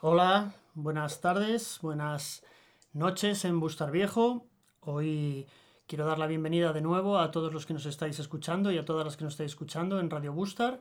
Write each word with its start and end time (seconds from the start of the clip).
Hola, 0.00 0.54
buenas 0.74 1.20
tardes, 1.20 1.80
buenas 1.82 2.44
noches 2.92 3.44
en 3.44 3.58
Bustar 3.58 3.90
Viejo. 3.90 4.46
Hoy 4.78 5.48
quiero 5.88 6.06
dar 6.06 6.20
la 6.20 6.28
bienvenida 6.28 6.72
de 6.72 6.80
nuevo 6.80 7.18
a 7.18 7.32
todos 7.32 7.52
los 7.52 7.66
que 7.66 7.74
nos 7.74 7.84
estáis 7.84 8.20
escuchando 8.20 8.70
y 8.70 8.78
a 8.78 8.84
todas 8.84 9.04
las 9.04 9.16
que 9.16 9.24
nos 9.24 9.32
estáis 9.32 9.50
escuchando 9.50 9.98
en 9.98 10.08
Radio 10.08 10.32
Bustar, 10.32 10.78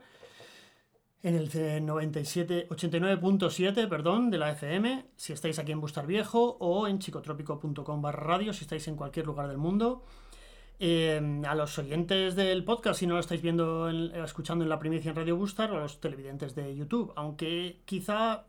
en 1.23 1.33
el 1.33 1.49
97, 1.83 2.67
89.7 2.69 3.89
perdón, 3.89 4.29
de 4.29 4.37
la 4.37 4.51
FM, 4.51 5.07
si 5.15 5.33
estáis 5.33 5.57
aquí 5.57 5.71
en 5.71 5.81
Bustar 5.81 6.05
Viejo 6.05 6.55
o 6.59 6.87
en 6.87 6.99
chicotrópico.com 6.99 7.99
barra 7.99 8.23
radio, 8.23 8.53
si 8.53 8.65
estáis 8.65 8.87
en 8.87 8.95
cualquier 8.95 9.25
lugar 9.25 9.47
del 9.47 9.57
mundo. 9.57 10.03
Eh, 10.79 11.41
a 11.47 11.55
los 11.55 11.75
oyentes 11.79 12.35
del 12.35 12.63
podcast, 12.63 12.99
si 12.99 13.07
no 13.07 13.15
lo 13.15 13.21
estáis 13.21 13.41
viendo, 13.41 13.89
escuchando 13.89 14.63
en 14.63 14.69
la 14.69 14.77
primicia 14.77 15.09
en 15.09 15.15
Radio 15.15 15.35
Bustar, 15.37 15.71
o 15.71 15.77
a 15.77 15.79
los 15.79 15.99
televidentes 15.99 16.53
de 16.53 16.75
YouTube, 16.75 17.13
aunque 17.15 17.81
quizá 17.85 18.45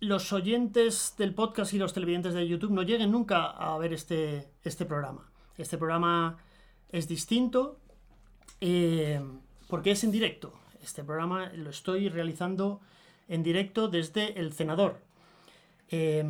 los 0.00 0.32
oyentes 0.32 1.14
del 1.16 1.34
podcast 1.34 1.72
y 1.72 1.78
los 1.78 1.92
televidentes 1.92 2.34
de 2.34 2.46
YouTube 2.46 2.72
no 2.72 2.82
lleguen 2.82 3.10
nunca 3.10 3.46
a 3.46 3.76
ver 3.78 3.92
este, 3.92 4.48
este 4.62 4.84
programa. 4.84 5.30
Este 5.56 5.78
programa 5.78 6.38
es 6.90 7.08
distinto 7.08 7.78
eh, 8.60 9.22
porque 9.68 9.92
es 9.92 10.04
en 10.04 10.10
directo. 10.10 10.52
Este 10.82 11.04
programa 11.04 11.50
lo 11.54 11.70
estoy 11.70 12.08
realizando 12.08 12.80
en 13.28 13.42
directo 13.42 13.88
desde 13.88 14.38
el 14.38 14.52
Senador. 14.52 15.00
Eh, 15.90 16.24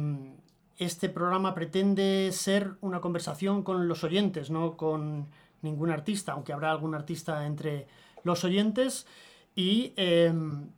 este 0.77 1.09
programa 1.09 1.55
pretende 1.55 2.31
ser 2.33 2.73
una 2.81 3.01
conversación 3.01 3.63
con 3.63 3.87
los 3.87 4.03
oyentes, 4.03 4.51
no 4.51 4.77
con 4.77 5.29
ningún 5.63 5.91
artista, 5.91 6.33
aunque 6.33 6.53
habrá 6.53 6.71
algún 6.71 6.95
artista 6.95 7.47
entre 7.47 7.87
los 8.25 8.45
oyentes. 8.45 9.07
Y 9.55 9.93
em, 9.97 10.71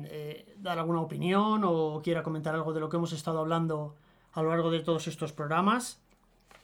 Eh, 0.05 0.55
dar 0.58 0.80
alguna 0.80 1.02
opinión 1.02 1.61
o 1.66 2.02
quiera 2.03 2.23
comentar 2.23 2.55
algo 2.55 2.73
de 2.73 2.80
lo 2.80 2.89
que 2.89 2.97
hemos 2.97 3.14
estado 3.14 3.38
hablando 3.38 3.94
a 4.33 4.42
lo 4.42 4.50
largo 4.50 4.72
de 4.72 4.80
todos 4.80 5.08
estos 5.08 5.33
programas, 5.33 6.02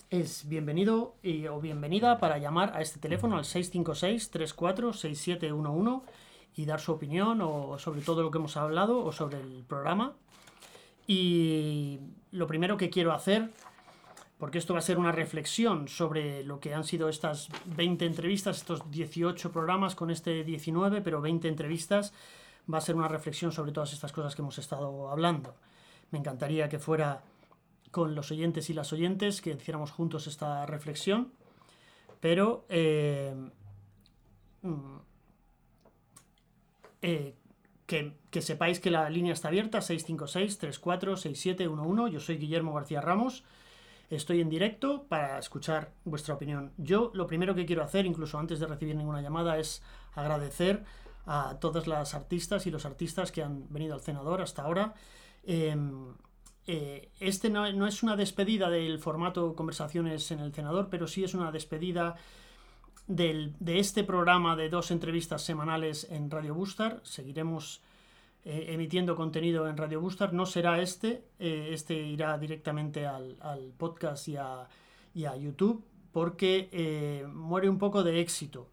es 0.09 0.47
bienvenido 0.47 1.15
y, 1.23 1.47
o 1.47 1.59
bienvenida 1.59 2.19
para 2.19 2.37
llamar 2.37 2.73
a 2.75 2.81
este 2.81 2.99
teléfono 2.99 3.37
al 3.37 3.43
656-346711 3.43 6.01
y 6.55 6.65
dar 6.65 6.79
su 6.79 6.91
opinión 6.91 7.41
o 7.41 7.79
sobre 7.79 8.01
todo 8.01 8.21
lo 8.23 8.31
que 8.31 8.37
hemos 8.37 8.57
hablado 8.57 9.03
o 9.03 9.11
sobre 9.11 9.41
el 9.41 9.63
programa. 9.67 10.13
Y 11.07 11.99
lo 12.31 12.47
primero 12.47 12.77
que 12.77 12.89
quiero 12.89 13.13
hacer 13.13 13.51
porque 14.37 14.57
esto 14.57 14.73
va 14.73 14.79
a 14.79 14.83
ser 14.83 14.97
una 14.97 15.11
reflexión 15.11 15.87
sobre 15.87 16.43
lo 16.43 16.59
que 16.59 16.73
han 16.73 16.83
sido 16.83 17.07
estas 17.07 17.49
20 17.65 18.05
entrevistas, 18.05 18.57
estos 18.57 18.91
18 18.91 19.51
programas 19.51 19.95
con 19.95 20.11
este 20.11 20.43
19, 20.43 21.01
pero 21.01 21.21
20 21.21 21.47
entrevistas. 21.47 22.13
Va 22.71 22.79
a 22.79 22.81
ser 22.81 22.95
una 22.95 23.07
reflexión 23.07 23.51
sobre 23.51 23.71
todas 23.71 23.93
estas 23.93 24.11
cosas 24.11 24.35
que 24.35 24.41
hemos 24.41 24.57
estado 24.57 25.09
hablando. 25.09 25.55
Me 26.11 26.19
encantaría 26.19 26.67
que 26.67 26.79
fuera 26.79 27.21
con 27.95 28.13
los 28.13 28.29
oyentes 28.29 28.69
y 28.69 28.73
las 28.73 28.91
oyentes, 28.91 29.41
que 29.41 29.51
hiciéramos 29.51 29.91
juntos 29.91 30.27
esta 30.27 30.65
reflexión, 30.65 31.31
pero 32.19 32.65
eh, 32.67 33.33
mm, 34.63 34.97
eh, 37.01 37.35
que, 37.85 38.41
sepáis 38.41 38.81
que 38.81 38.91
la 38.91 39.09
línea 39.09 39.31
está 39.31 39.47
abierta, 39.47 39.79
656-346711. 39.79 42.09
Yo 42.09 42.19
soy 42.19 42.35
Guillermo 42.35 42.73
García 42.73 42.99
Ramos 42.99 43.45
Estoy 44.09 44.41
en 44.41 44.49
directo 44.49 45.05
para 45.07 45.39
escuchar 45.39 45.93
vuestra 46.03 46.35
opinión. 46.35 46.73
Yo 46.75 47.11
lo 47.13 47.27
primero 47.27 47.55
que 47.55 47.65
quiero 47.65 47.81
hacer, 47.81 48.05
incluso 48.05 48.37
antes 48.37 48.59
de 48.59 48.67
recibir 48.67 48.97
ninguna 48.97 49.21
llamada, 49.21 49.57
es 49.57 49.81
agradecer 50.15 50.83
a 51.25 51.59
todas 51.61 51.87
las 51.87 52.13
artistas 52.13 52.67
y 52.67 52.71
los 52.71 52.85
artistas 52.85 53.31
que 53.31 53.41
han 53.41 53.71
venido 53.71 53.93
al 53.93 54.01
cenador 54.01 54.41
hasta 54.41 54.63
ahora. 54.63 54.95
Em, 55.43 56.13
eh, 56.67 57.09
este 57.19 57.49
no, 57.49 57.65
es 57.87 58.03
una 58.03 58.15
despedida 58.15 58.69
del 58.69 58.99
formato 58.99 59.55
conversaciones 59.55 60.31
en 60.31 60.39
el 60.39 60.53
cenador, 60.53 60.89
pero 60.89 61.07
sí 61.07 61.23
es 61.23 61.33
una 61.33 61.51
despedida 61.51 62.15
de 63.07 63.53
este 63.79 64.03
programa 64.03 64.55
de 64.55 64.69
dos 64.69 64.89
entrevistas 64.89 65.43
semanales 65.43 66.07
en 66.09 66.31
Radio 66.31 66.55
Bustar. 66.55 67.01
Seguiremos 67.03 67.81
eh, 68.43 68.67
emitiendo 68.69 69.15
contenido 69.15 69.67
en 69.67 69.77
Radio 69.77 70.01
Boostar. 70.01 70.33
No 70.33 70.47
será 70.47 70.81
este, 70.81 71.23
eh, 71.37 71.69
este 71.71 71.93
irá 71.93 72.35
directamente 72.39 73.05
al, 73.05 73.37
podcast 73.77 74.27
y 74.27 74.37
a, 74.37 74.67
YouTube 75.37 75.83
porque 76.11 77.25
muere 77.31 77.69
un 77.69 77.77
poco 77.77 78.03
de 78.03 78.21
éxito. 78.21 78.69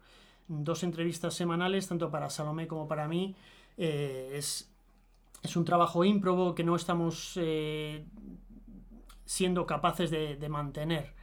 Dos 0.47 0.83
entrevistas 0.83 1.35
semanales, 1.35 1.87
tanto 1.87 2.09
para 2.09 2.29
Salomé 2.29 2.67
como 2.67 2.87
para 2.87 3.07
mí, 3.07 3.35
es, 3.77 4.72
un 5.55 5.65
trabajo 5.65 6.03
ímprobo 6.05 6.55
que 6.55 6.63
no 6.63 6.75
estamos 6.75 7.39
siendo 9.25 9.65
capaces 9.65 10.11
de, 10.11 10.49
mantener. 10.49 11.13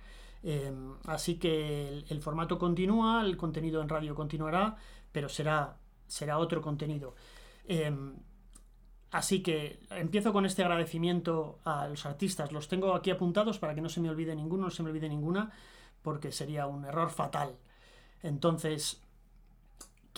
así 1.06 1.38
que 1.38 2.04
el, 2.08 2.20
formato 2.20 2.58
continúa, 2.58 3.22
el 3.22 3.36
contenido 3.36 3.82
en 3.82 3.88
radio 3.88 4.14
continuará, 4.14 4.76
pero 5.12 5.28
será, 5.28 5.76
será 6.06 6.38
otro 6.38 6.60
contenido. 6.60 7.14
Así 9.10 9.42
que 9.42 9.80
empiezo 9.90 10.32
con 10.32 10.46
este 10.46 10.62
agradecimiento 10.62 11.58
a 11.64 11.88
los 11.88 12.06
artistas. 12.06 12.52
Los 12.52 12.68
tengo 12.68 12.94
aquí 12.94 13.10
apuntados 13.10 13.58
para 13.58 13.74
que 13.74 13.80
no 13.80 13.88
se 13.88 14.00
me 14.00 14.08
olvide 14.08 14.36
ninguno, 14.36 14.64
no 14.64 14.70
se 14.70 14.82
me 14.82 14.90
olvide 14.90 15.08
ninguna, 15.08 15.50
porque 16.02 16.30
sería 16.30 16.66
un 16.66 16.84
error 16.84 17.10
fatal. 17.10 17.56
Entonces, 18.22 19.02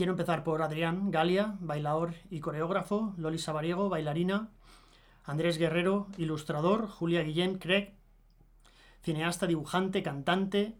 quiero 0.03 0.15
empezar 0.15 0.43
por 0.43 0.63
Adrián 0.63 1.13
Galia, 1.13 1.55
bailador 1.61 2.15
y 2.29 2.41
coreógrafo, 2.41 3.15
Loli 3.19 3.39
Sabariego, 3.39 3.89
bailarina, 3.89 4.49
Andrés 5.23 5.59
Guerrero, 5.59 6.09
ilustrador, 6.19 6.89
Julia 6.89 7.23
Guillén, 7.23 7.57
Craig, 7.57 7.93
cineasta, 9.05 9.47
dibujante, 9.47 10.03
cantante, 10.03 10.75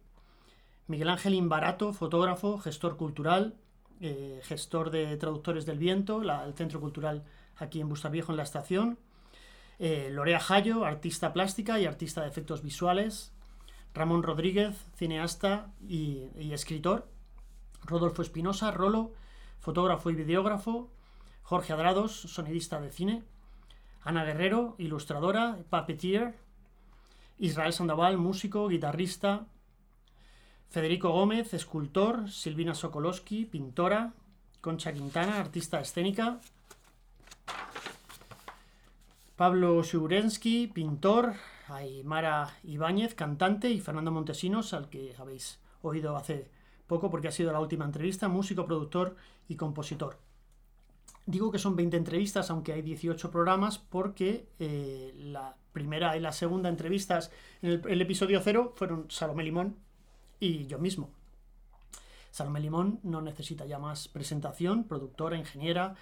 Miguel 0.89 1.09
Ángel 1.09 1.35
Imbarato, 1.35 1.93
fotógrafo, 1.93 2.59
gestor 2.59 2.97
cultural, 2.97 3.55
eh, 4.01 4.41
gestor 4.43 4.91
de 4.91 5.17
Traductores 5.19 5.67
del 5.67 5.79
Viento, 5.79 6.21
el 6.21 6.55
Centro 6.55 6.81
Cultural 6.81 7.23
aquí 7.55 7.81
en 7.81 7.95
Viejo 8.11 8.33
en 8.33 8.37
la 8.37 8.43
estación. 8.43 8.99
Eh, 9.79 10.09
Lorea 10.11 10.41
Jayo, 10.41 10.85
artista 10.85 11.33
plástica 11.33 11.79
y 11.79 11.87
artista 11.87 12.23
de 12.23 12.29
efectos 12.29 12.61
visuales. 12.65 13.33
Ramón 13.95 14.25
Rodríguez, 14.25 14.75
cineasta 14.97 15.71
y, 15.87 16.29
escritor. 16.53 17.07
Rodolfo 17.85 18.23
Espinosa, 18.23 18.71
Rolo, 18.71 19.13
fotógrafo 19.61 20.11
y 20.11 20.15
videógrafo. 20.15 20.91
Jorge 21.43 21.73
Adrados, 21.73 22.13
sonidista 22.13 22.81
de 22.81 22.91
cine. 22.91 23.23
Ana 24.03 24.25
Guerrero, 24.25 24.75
ilustradora, 24.79 25.59
puppeteer. 25.71 26.35
Israel 27.39 27.73
Sandoval, 27.73 28.19
músico, 28.19 28.69
guitarrista. 28.69 29.47
Federico 30.69 31.11
Gómez, 31.11 31.55
escultor. 31.55 32.31
Silvina 32.31 32.75
Sokolowski, 32.75 33.47
pintora. 33.47 34.13
Concha 34.61 34.93
Quintana, 34.93 35.41
artista 35.41 35.81
escénica. 35.81 36.41
Pablo 39.37 39.83
Shurensky, 39.83 40.69
pintor, 40.69 41.35
Aymara 41.67 42.55
Ibáñez, 42.63 43.15
cantante, 43.15 43.71
y 43.71 43.81
Fernando 43.81 44.13
Montesinos, 44.13 44.73
al 44.73 44.89
que 44.89 45.17
habéis 45.19 45.59
oído 45.83 46.17
hace 46.17 46.49
poco 46.87 47.11
porque 47.11 47.29
ha 47.29 47.33
sido 47.33 47.53
la 47.53 47.61
última 47.61 47.85
entrevista, 47.85 48.29
músico, 48.29 48.67
productor 48.67 49.17
y 49.49 49.57
compositor. 49.57 50.19
Digo 51.27 51.53
que 51.53 51.59
son 51.59 51.77
20 51.77 51.97
entrevistas, 51.97 52.51
aunque 52.51 52.73
hay 52.73 52.83
18 52.83 53.31
programas, 53.31 53.79
porque 53.79 54.49
eh, 54.59 55.13
la 55.17 55.57
primera 55.73 56.17
y 56.17 56.21
la 56.21 56.33
segunda 56.33 56.69
entrevistas 56.69 57.31
en 57.63 57.83
el, 57.89 58.01
episodio 58.03 58.41
cero 58.43 58.73
fueron 58.77 59.11
Salomé 59.11 59.45
Limón 59.45 59.77
y 60.41 60.67
yo 60.67 60.79
mismo. 60.79 61.11
Salomé 62.31 62.61
Limón 62.61 62.99
no 63.03 63.23
necesita 63.23 63.67
ya 63.67 63.79
más 63.79 64.09
presentación, 64.09 64.85
productora, 64.85 65.37
ingeniera, 65.37 65.95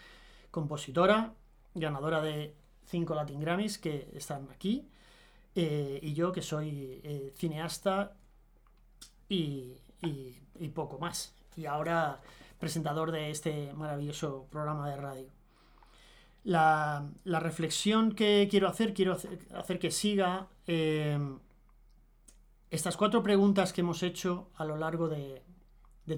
compositora, 0.51 1.35
ganadora 1.75 2.23
de 2.23 2.55
cinco 2.87 3.15
Latin 3.15 3.41
Grammys 3.41 3.79
que 3.79 4.11
están 4.15 4.49
aquí, 4.51 4.89
eh, 5.55 5.99
y 6.03 6.15
yo 6.15 6.33
que 6.33 6.43
soy 6.43 7.01
eh, 7.03 7.33
cineasta 7.37 8.17
y, 9.29 9.77
poco 10.75 10.99
más. 10.99 11.35
Y 11.57 11.67
ahora 11.67 12.21
presentador 12.61 13.11
de 13.11 13.31
este 13.31 13.73
maravilloso 13.73 14.47
programa 14.51 14.89
de 14.91 14.97
radio. 14.97 15.29
La, 16.45 17.09
reflexión 17.25 18.13
que 18.13 18.47
quiero 18.51 18.69
hacer, 18.69 18.95
quiero 18.95 19.17
hacer, 19.55 19.79
que 19.79 19.91
siga 19.91 20.47
eh, 20.67 21.19
estas 22.71 22.97
cuatro 22.97 23.23
preguntas 23.23 23.73
que 23.73 23.81
hemos 23.81 24.03
hecho 24.03 24.51
a 24.57 24.65
lo 24.65 24.77
largo 24.77 25.09
de, 25.09 25.43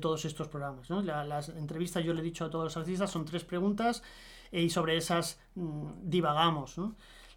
todos 0.01 0.25
estos 0.25 0.49
programas. 0.49 0.89
las 0.89 1.51
entrevistas 1.51 2.03
yo 2.03 2.15
le 2.15 2.21
he 2.21 2.25
dicho 2.25 2.47
a 2.47 2.51
todos 2.51 2.65
los 2.65 2.77
artistas 2.79 3.11
son 3.11 3.27
tres 3.27 3.45
preguntas 3.45 4.03
y 4.51 4.71
sobre 4.71 4.97
esas 4.97 5.39
mm, 5.55 6.09
divagamos. 6.09 6.77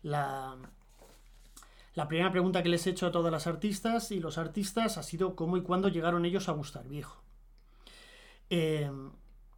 La, 0.03 0.55
la 1.95 2.07
primera 2.07 2.31
pregunta 2.31 2.61
que 2.61 2.69
les 2.69 2.85
he 2.85 2.91
hecho 2.91 3.07
a 3.07 3.11
todas 3.11 3.31
las 3.31 3.47
artistas 3.47 4.11
y 4.11 4.19
los 4.19 4.37
artistas 4.37 4.97
ha 4.97 5.03
sido 5.03 5.35
cómo 5.35 5.57
y 5.57 5.61
cuándo 5.61 5.87
llegaron 5.87 6.25
ellos 6.25 6.49
a 6.49 6.51
gustar 6.51 6.87
viejo. 6.87 7.23
Eh, 8.49 8.91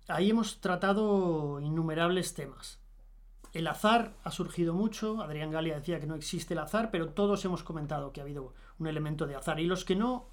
ahí 0.07 0.29
hemos 0.29 0.61
tratado 0.61 1.59
innumerables 1.59 2.35
temas. 2.35 2.79
El 3.53 3.65
azar 3.65 4.13
ha 4.23 4.29
surgido 4.29 4.75
mucho, 4.75 5.21
Adrián 5.21 5.49
Galia 5.49 5.75
decía 5.75 5.99
que 5.99 6.05
no 6.05 6.13
existe 6.13 6.53
el 6.53 6.59
azar, 6.59 6.91
pero 6.91 7.09
todos 7.09 7.43
hemos 7.43 7.63
comentado 7.63 8.13
que 8.13 8.21
ha 8.21 8.23
habido 8.23 8.53
un 8.77 8.85
elemento 8.85 9.25
de 9.25 9.35
azar. 9.35 9.59
Y 9.59 9.65
los 9.65 9.83
que 9.83 9.95
no 9.95 10.29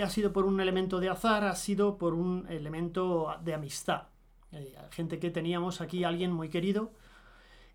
ha 0.00 0.08
sido 0.10 0.32
por 0.32 0.44
un 0.44 0.60
elemento 0.60 1.00
de 1.00 1.08
azar, 1.08 1.44
ha 1.44 1.56
sido 1.56 1.98
por 1.98 2.14
un 2.14 2.46
elemento 2.48 3.34
de 3.42 3.54
amistad. 3.54 4.04
Eh, 4.52 4.76
gente 4.92 5.18
que 5.18 5.30
teníamos 5.30 5.80
aquí, 5.80 6.04
alguien 6.04 6.30
muy 6.30 6.48
querido, 6.48 6.92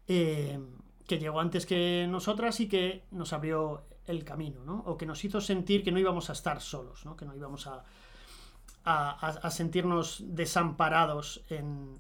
eh, 0.07 0.60
que 1.07 1.19
llegó 1.19 1.39
antes 1.39 1.65
que 1.65 2.07
nosotras 2.09 2.59
y 2.59 2.67
que 2.67 3.03
nos 3.11 3.33
abrió 3.33 3.83
el 4.05 4.23
camino, 4.23 4.63
¿no? 4.63 4.83
O 4.85 4.97
que 4.97 5.05
nos 5.05 5.23
hizo 5.23 5.41
sentir 5.41 5.83
que 5.83 5.91
no 5.91 6.00
íbamos 6.00 6.29
a 6.29 6.33
estar 6.33 6.61
solos, 6.61 7.05
¿no? 7.05 7.15
Que 7.15 7.25
no 7.25 7.35
íbamos 7.35 7.67
a, 7.67 7.83
a, 8.85 9.50
sentirnos 9.51 10.23
desamparados 10.27 11.44
en, 11.50 12.00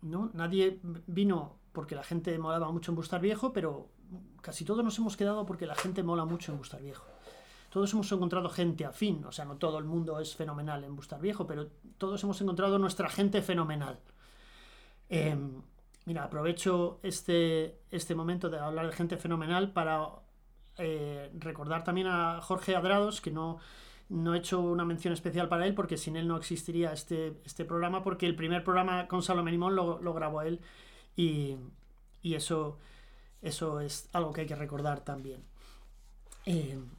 ¿no? 0.00 0.30
Nadie 0.32 0.80
vino 1.06 1.58
porque 1.72 1.94
la 1.94 2.02
gente 2.02 2.38
molaba 2.38 2.72
mucho 2.72 2.92
en 2.92 2.96
Bustar 2.96 3.20
Viejo, 3.20 3.52
pero 3.52 3.90
casi 4.40 4.64
todos 4.64 4.82
nos 4.82 4.96
hemos 4.96 5.18
quedado 5.18 5.44
porque 5.44 5.66
la 5.66 5.74
gente 5.74 6.02
mola 6.02 6.24
mucho 6.24 6.50
en 6.50 6.56
Bustar 6.56 6.80
Viejo 6.80 7.15
todos 7.76 7.92
hemos 7.92 8.10
encontrado 8.10 8.48
gente 8.48 8.86
afín, 8.86 9.22
o 9.26 9.32
sea, 9.32 9.44
no 9.44 9.58
todo 9.58 9.78
el 9.78 9.84
mundo 9.84 10.18
es 10.18 10.34
fenomenal 10.34 10.82
en 10.82 10.96
Bustar 10.96 11.20
Viejo, 11.20 11.46
pero 11.46 11.66
todos 11.98 12.24
hemos 12.24 12.40
encontrado 12.40 12.78
nuestra 12.78 13.10
gente 13.10 13.42
fenomenal. 13.42 14.00
Em, 15.10 15.60
mira, 16.06 16.24
aprovecho 16.24 17.00
este, 17.02 17.76
este 17.90 18.14
momento 18.14 18.48
de 18.48 18.58
hablar 18.58 18.86
de 18.86 18.92
gente 18.94 19.18
fenomenal 19.18 19.74
para 19.74 20.08
eh, 20.78 21.30
recordar 21.34 21.84
también 21.84 22.06
a 22.06 22.40
Jorge 22.40 22.74
Adrados, 22.74 23.20
que 23.20 23.30
no, 23.30 23.58
no 24.08 24.34
he 24.34 24.38
hecho 24.38 24.58
una 24.58 24.86
mención 24.86 25.12
especial 25.12 25.50
para 25.50 25.66
él 25.66 25.74
porque 25.74 25.98
sin 25.98 26.16
él 26.16 26.26
no 26.26 26.38
existiría 26.38 26.94
este, 26.94 27.34
este 27.44 27.66
programa, 27.66 28.02
porque 28.02 28.24
el 28.24 28.36
primer 28.36 28.64
programa 28.64 29.06
con 29.06 29.22
Salomé 29.22 29.50
Limón 29.50 29.76
lo, 29.76 30.14
grabó 30.14 30.40
él 30.40 30.62
y, 31.14 31.58
eso, 32.22 32.78
eso 33.42 33.80
es 33.80 34.08
algo 34.14 34.32
que 34.32 34.40
hay 34.40 34.46
que 34.46 34.56
recordar 34.56 35.00
también. 35.00 35.44
Em, 36.46 36.95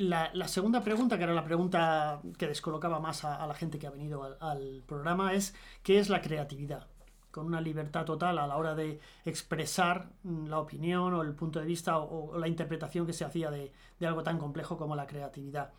la, 0.00 0.48
segunda 0.48 0.82
pregunta, 0.82 1.18
que 1.18 1.24
era 1.24 1.34
la 1.34 1.44
pregunta 1.44 2.20
que 2.38 2.46
descolocaba 2.46 3.00
más 3.00 3.24
a, 3.24 3.46
la 3.46 3.54
gente 3.54 3.78
que 3.78 3.86
ha 3.86 3.90
venido 3.90 4.36
al, 4.40 4.82
programa, 4.86 5.34
es 5.34 5.54
¿qué 5.82 5.98
es 5.98 6.08
la 6.08 6.22
creatividad? 6.22 6.86
Con 7.30 7.46
una 7.46 7.60
libertad 7.60 8.06
total 8.06 8.38
a 8.38 8.46
la 8.46 8.56
hora 8.56 8.74
de 8.74 8.98
expresar 9.24 10.08
la 10.24 10.58
opinión 10.58 11.12
o 11.12 11.22
el 11.22 11.34
punto 11.34 11.60
de 11.60 11.66
vista 11.66 11.98
o, 11.98 12.38
la 12.38 12.48
interpretación 12.48 13.06
que 13.06 13.12
se 13.12 13.24
hacía 13.24 13.50
de, 13.50 13.72
algo 14.00 14.22
tan 14.22 14.38
complejo 14.38 14.78
como 14.78 14.96
la 14.96 15.06
creatividad. 15.06 15.70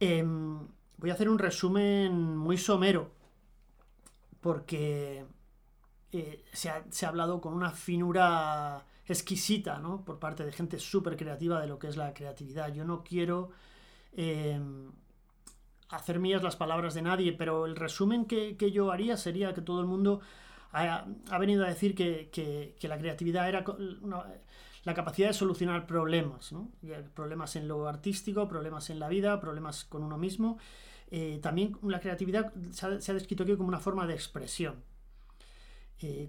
Em, 0.00 0.66
voy 0.96 1.10
a 1.10 1.14
hacer 1.14 1.28
un 1.28 1.38
resumen 1.38 2.36
muy 2.36 2.58
somero, 2.58 3.12
porque 4.40 5.24
eh, 6.10 6.44
se 6.52 6.70
ha 6.70 7.08
hablado 7.08 7.40
con 7.40 7.54
una 7.54 7.70
finura 7.70 8.84
exquisita, 9.12 9.78
¿no? 9.78 10.04
Por 10.04 10.18
parte 10.18 10.44
de 10.44 10.52
gente 10.52 10.78
súper 10.78 11.16
creativa 11.16 11.60
de 11.60 11.66
lo 11.66 11.78
que 11.78 11.88
es 11.88 11.96
la 11.96 12.12
creatividad. 12.14 12.72
Yo 12.72 12.84
no 12.84 13.04
quiero 13.04 13.50
em, 14.12 14.90
hacer 15.88 16.18
mías 16.18 16.42
las 16.42 16.56
palabras 16.56 16.94
de 16.94 17.02
nadie, 17.02 17.32
pero 17.32 17.66
el 17.66 17.76
resumen 17.76 18.26
que, 18.26 18.56
yo 18.72 18.90
haría 18.90 19.16
sería 19.16 19.54
que 19.54 19.60
todo 19.60 19.80
el 19.80 19.86
mundo 19.86 20.20
ha, 20.72 21.04
venido 21.38 21.64
a 21.64 21.68
decir 21.68 21.94
que, 21.94 22.74
la 22.82 22.98
creatividad 22.98 23.48
era 23.48 23.64
la 24.84 24.94
capacidad 24.94 25.28
de 25.28 25.34
solucionar 25.34 25.86
problemas, 25.86 26.52
¿no? 26.52 26.70
Problemas 27.14 27.56
en 27.56 27.68
lo 27.68 27.86
artístico, 27.86 28.48
problemas 28.48 28.90
en 28.90 28.98
la 28.98 29.08
vida, 29.08 29.40
problemas 29.40 29.84
con 29.84 30.02
uno 30.02 30.18
mismo. 30.18 30.58
Eh, 31.10 31.38
también 31.42 31.76
la 31.82 32.00
creatividad 32.00 32.52
se 32.70 32.86
ha, 32.86 33.00
se 33.00 33.10
ha 33.12 33.14
descrito 33.14 33.42
aquí 33.42 33.54
como 33.54 33.68
una 33.68 33.80
forma 33.80 34.06
de 34.06 34.14
expresión. 34.14 34.76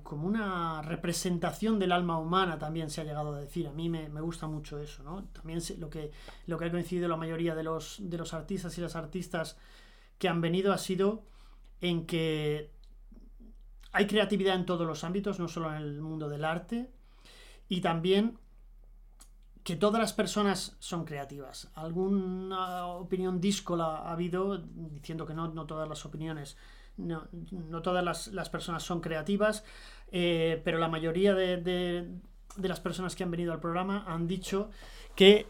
Como 0.04 0.28
una 0.28 0.82
representación 0.82 1.80
del 1.80 1.92
alma 1.92 2.20
humana 2.20 2.60
también 2.60 2.90
se 2.90 3.02
ha 3.02 3.04
llegado 3.04 3.34
a 3.34 3.40
decir. 3.40 3.68
A 3.68 3.72
mí 3.72 3.90
me, 3.90 4.08
gusta 4.22 4.48
mucho 4.48 4.80
eso, 4.80 5.04
¿no? 5.04 5.24
También 5.26 5.62
lo 5.80 5.90
que, 5.90 6.12
lo 6.48 6.58
que 6.58 6.66
ha 6.66 6.72
coincidido 6.72 7.08
la 7.08 7.18
mayoría 7.18 7.56
de 7.56 7.64
los, 7.64 7.98
de 8.00 8.18
los 8.18 8.34
artistas 8.34 8.78
y 8.78 8.82
las 8.82 8.96
artistas 8.96 9.58
que 10.18 10.28
han 10.28 10.42
venido 10.42 10.74
ha 10.74 10.78
sido 10.78 11.24
en 11.82 12.06
que 12.06 12.72
hay 13.92 14.08
creatividad 14.08 14.56
en 14.56 14.66
todos 14.66 14.88
los 14.88 15.04
ámbitos, 15.04 15.40
no 15.40 15.48
solo 15.48 15.70
en 15.74 15.82
el 15.82 16.02
mundo 16.02 16.30
del 16.30 16.46
arte, 16.46 16.90
y 17.68 17.82
también 17.82 18.38
que 19.64 19.76
todas 19.76 20.02
las 20.02 20.14
personas 20.14 20.76
son 20.80 21.06
creativas. 21.06 21.72
Alguna 21.76 22.88
opinión 22.88 23.40
díscola 23.40 23.98
ha 23.98 24.12
habido 24.12 24.58
diciendo 24.58 25.26
que 25.26 25.34
no, 25.34 25.48
no 25.48 25.66
todas 25.66 25.88
las 25.88 26.06
opiniones 26.06 26.58
no, 26.98 27.28
no 27.52 27.82
todas 27.82 28.32
las, 28.32 28.50
personas 28.50 28.84
son 28.84 29.02
creativas, 29.02 29.64
eh, 30.12 30.62
pero 30.64 30.78
la 30.78 30.88
mayoría 30.88 31.34
de, 31.34 32.08
las 32.62 32.80
personas 32.80 33.16
que 33.16 33.24
han 33.24 33.32
venido 33.32 33.54
al 33.54 33.60
programa 33.60 34.04
han 34.08 34.28
dicho 34.28 34.70
que, 35.16 35.48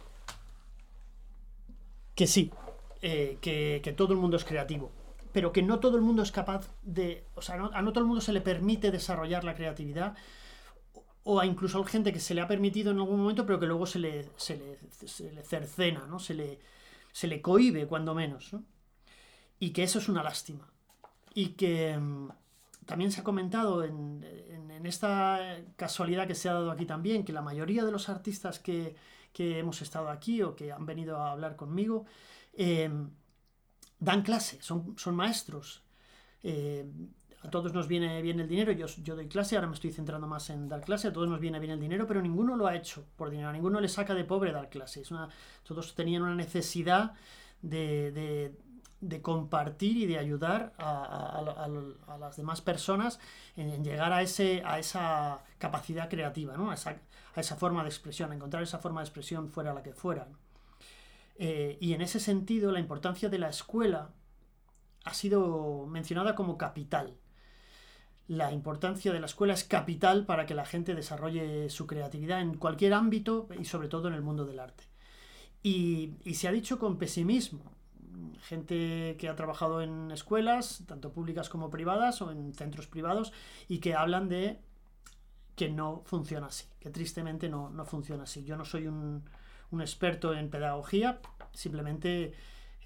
que 2.15 2.27
sí, 2.27 2.51
eh, 3.01 3.38
que, 3.41 3.93
todo 3.95 4.13
el 4.13 4.19
mundo 4.19 4.38
es 4.38 4.45
creativo, 4.45 4.91
pero 5.31 5.51
que 5.51 5.62
no 5.62 5.79
todo 5.79 5.97
el 5.97 6.01
mundo 6.01 6.23
es 6.23 6.31
capaz 6.31 6.69
de, 6.81 7.25
o 7.35 7.41
sea, 7.41 7.55
a 7.55 7.81
no 7.81 7.91
todo 7.91 8.03
el 8.03 8.07
mundo 8.07 8.21
se 8.21 8.33
le 8.33 8.41
permite 8.41 8.91
desarrollar 8.91 9.43
la 9.43 9.55
creatividad, 9.55 10.15
o 11.25 11.39
a 11.39 11.45
incluso 11.45 11.81
a 11.81 11.85
gente 11.85 12.12
que 12.12 12.19
se 12.19 12.33
le 12.33 12.41
ha 12.41 12.47
permitido 12.47 12.91
en 12.91 12.97
algún 12.97 13.19
momento, 13.19 13.45
pero 13.45 13.59
que 13.59 13.65
luego 13.65 13.85
se 13.85 14.00
le, 14.00 14.29
se 14.35 14.57
le, 14.57 15.43
cercena, 15.43 16.05
¿no? 16.05 16.19
se, 16.19 16.33
le, 16.33 16.59
se 17.12 17.27
le 17.27 17.41
cohibe, 17.41 17.88
cuando 17.88 18.13
menos. 18.13 18.55
Y 19.59 19.71
que 19.71 19.83
eso 19.83 20.00
es 20.00 20.09
una 20.09 20.21
lástima. 20.21 20.73
Y 21.33 21.49
que 21.49 21.97
mm, 21.97 22.29
también 22.85 23.11
se 23.11 23.21
ha 23.21 23.23
comentado 23.23 23.83
en, 23.83 24.23
esta 24.85 25.61
casualidad 25.77 26.27
que 26.27 26.35
se 26.35 26.49
ha 26.49 26.53
dado 26.53 26.69
aquí 26.69 26.85
también, 26.85 27.23
que 27.23 27.31
la 27.31 27.41
mayoría 27.41 27.85
de 27.85 27.91
los 27.91 28.09
artistas 28.09 28.59
que, 28.59 28.97
hemos 29.33 29.81
estado 29.81 30.09
aquí 30.09 30.41
o 30.41 30.55
que 30.55 30.73
han 30.73 30.85
venido 30.85 31.17
a 31.17 31.31
hablar 31.31 31.55
conmigo, 31.55 32.05
eh, 32.51 32.91
dan 33.97 34.21
clase, 34.23 34.61
son, 34.61 34.95
son 34.97 35.15
maestros. 35.15 35.83
Eh, 36.43 36.85
a 37.43 37.49
todos 37.49 37.73
nos 37.73 37.87
viene 37.87 38.21
bien 38.21 38.39
el 38.39 38.47
dinero, 38.47 38.71
yo, 38.71 38.87
yo 39.03 39.15
doy 39.15 39.27
clase, 39.27 39.55
ahora 39.55 39.67
me 39.67 39.73
estoy 39.73 39.91
centrando 39.91 40.27
más 40.27 40.49
en 40.49 40.69
dar 40.69 40.81
clase, 40.81 41.09
a 41.09 41.13
todos 41.13 41.27
nos 41.27 41.41
viene 41.41 41.59
bien 41.59 41.73
el 41.73 41.79
dinero, 41.79 42.07
pero 42.07 42.21
ninguno 42.21 42.55
lo 42.55 42.67
ha 42.67 42.75
hecho 42.75 43.05
por 43.17 43.29
dinero, 43.29 43.51
ninguno 43.51 43.81
le 43.81 43.89
saca 43.89 44.13
de 44.13 44.23
pobre 44.23 44.53
dar 44.53 44.69
clase. 44.69 45.03
todos 45.63 45.93
tenían 45.93 46.21
una 46.21 46.35
necesidad 46.35 47.13
de, 47.61 48.55
compartir 49.22 49.98
y 49.98 50.05
de 50.05 50.17
ayudar 50.17 50.74
a, 50.77 51.67
las 52.19 52.36
demás 52.36 52.62
personas 52.62 53.19
en, 53.55 53.83
llegar 53.83 54.13
a, 54.13 54.22
ese, 54.22 54.62
a 54.65 54.79
esa 54.79 55.41
capacidad 55.57 56.10
creativa, 56.10 56.57
¿no? 56.57 56.72
a, 56.72 56.74
esa, 56.74 57.55
forma 57.55 57.83
de 57.83 57.89
expresión, 57.89 58.31
a 58.31 58.36
encontrar 58.36 58.63
esa 58.63 58.79
forma 58.79 59.01
de 59.01 59.05
expresión 59.05 59.50
fuera 59.50 59.74
la 59.74 59.83
que 59.83 59.93
fuera. 59.93 60.27
Eh, 61.38 61.77
y 61.81 61.93
en 61.93 62.01
ese 62.01 62.19
sentido, 62.19 62.72
la 62.72 62.79
importancia 62.79 63.29
de 63.29 63.39
la 63.39 63.50
escuela 63.50 64.10
ha 65.03 65.13
sido 65.13 65.86
mencionada 65.88 66.36
como 66.36 66.57
capital 66.57 67.17
la 68.27 68.51
importancia 68.51 69.12
de 69.12 69.19
la 69.19 69.25
escuela 69.25 69.53
es 69.53 69.63
capital 69.63 70.25
para 70.25 70.45
que 70.45 70.55
la 70.55 70.65
gente 70.65 70.95
desarrolle 70.95 71.69
su 71.69 71.88
creatividad 71.88 72.41
en 72.41 72.55
cualquier 72.55 72.93
ámbito 72.93 73.48
y 73.60 73.65
sobre 73.65 73.89
todo 73.89 74.07
en 74.07 74.13
el 74.13 74.22
mundo 74.22 74.45
del 74.45 74.60
arte. 74.60 74.86
Y, 75.62 76.15
se 76.33 76.48
ha 76.48 76.51
dicho 76.51 76.79
con 76.79 76.98
pesimismo. 76.98 77.72
Gente 78.41 79.15
que 79.17 79.29
ha 79.29 79.36
trabajado 79.36 79.82
en 79.82 80.12
escuelas, 80.12 80.84
tanto 80.88 81.12
públicas 81.12 81.50
como 81.50 81.70
privadas 81.70 82.22
o 82.22 82.32
en 82.32 82.53
centros 82.53 82.88
privados, 82.88 83.34
y 83.67 83.79
que 83.79 83.96
hablan 83.96 84.29
de 84.29 84.60
que 85.55 85.70
no 85.70 86.01
funciona 86.05 86.48
así, 86.48 86.65
que 86.79 86.89
tristemente 86.89 87.50
no, 87.50 87.72
funciona 87.86 88.24
así. 88.24 88.43
Yo 88.43 88.55
no 88.58 88.65
soy 88.65 88.88
un, 88.88 89.24
experto 89.79 90.34
en 90.34 90.50
pedagogía, 90.50 91.20
simplemente 91.53 92.34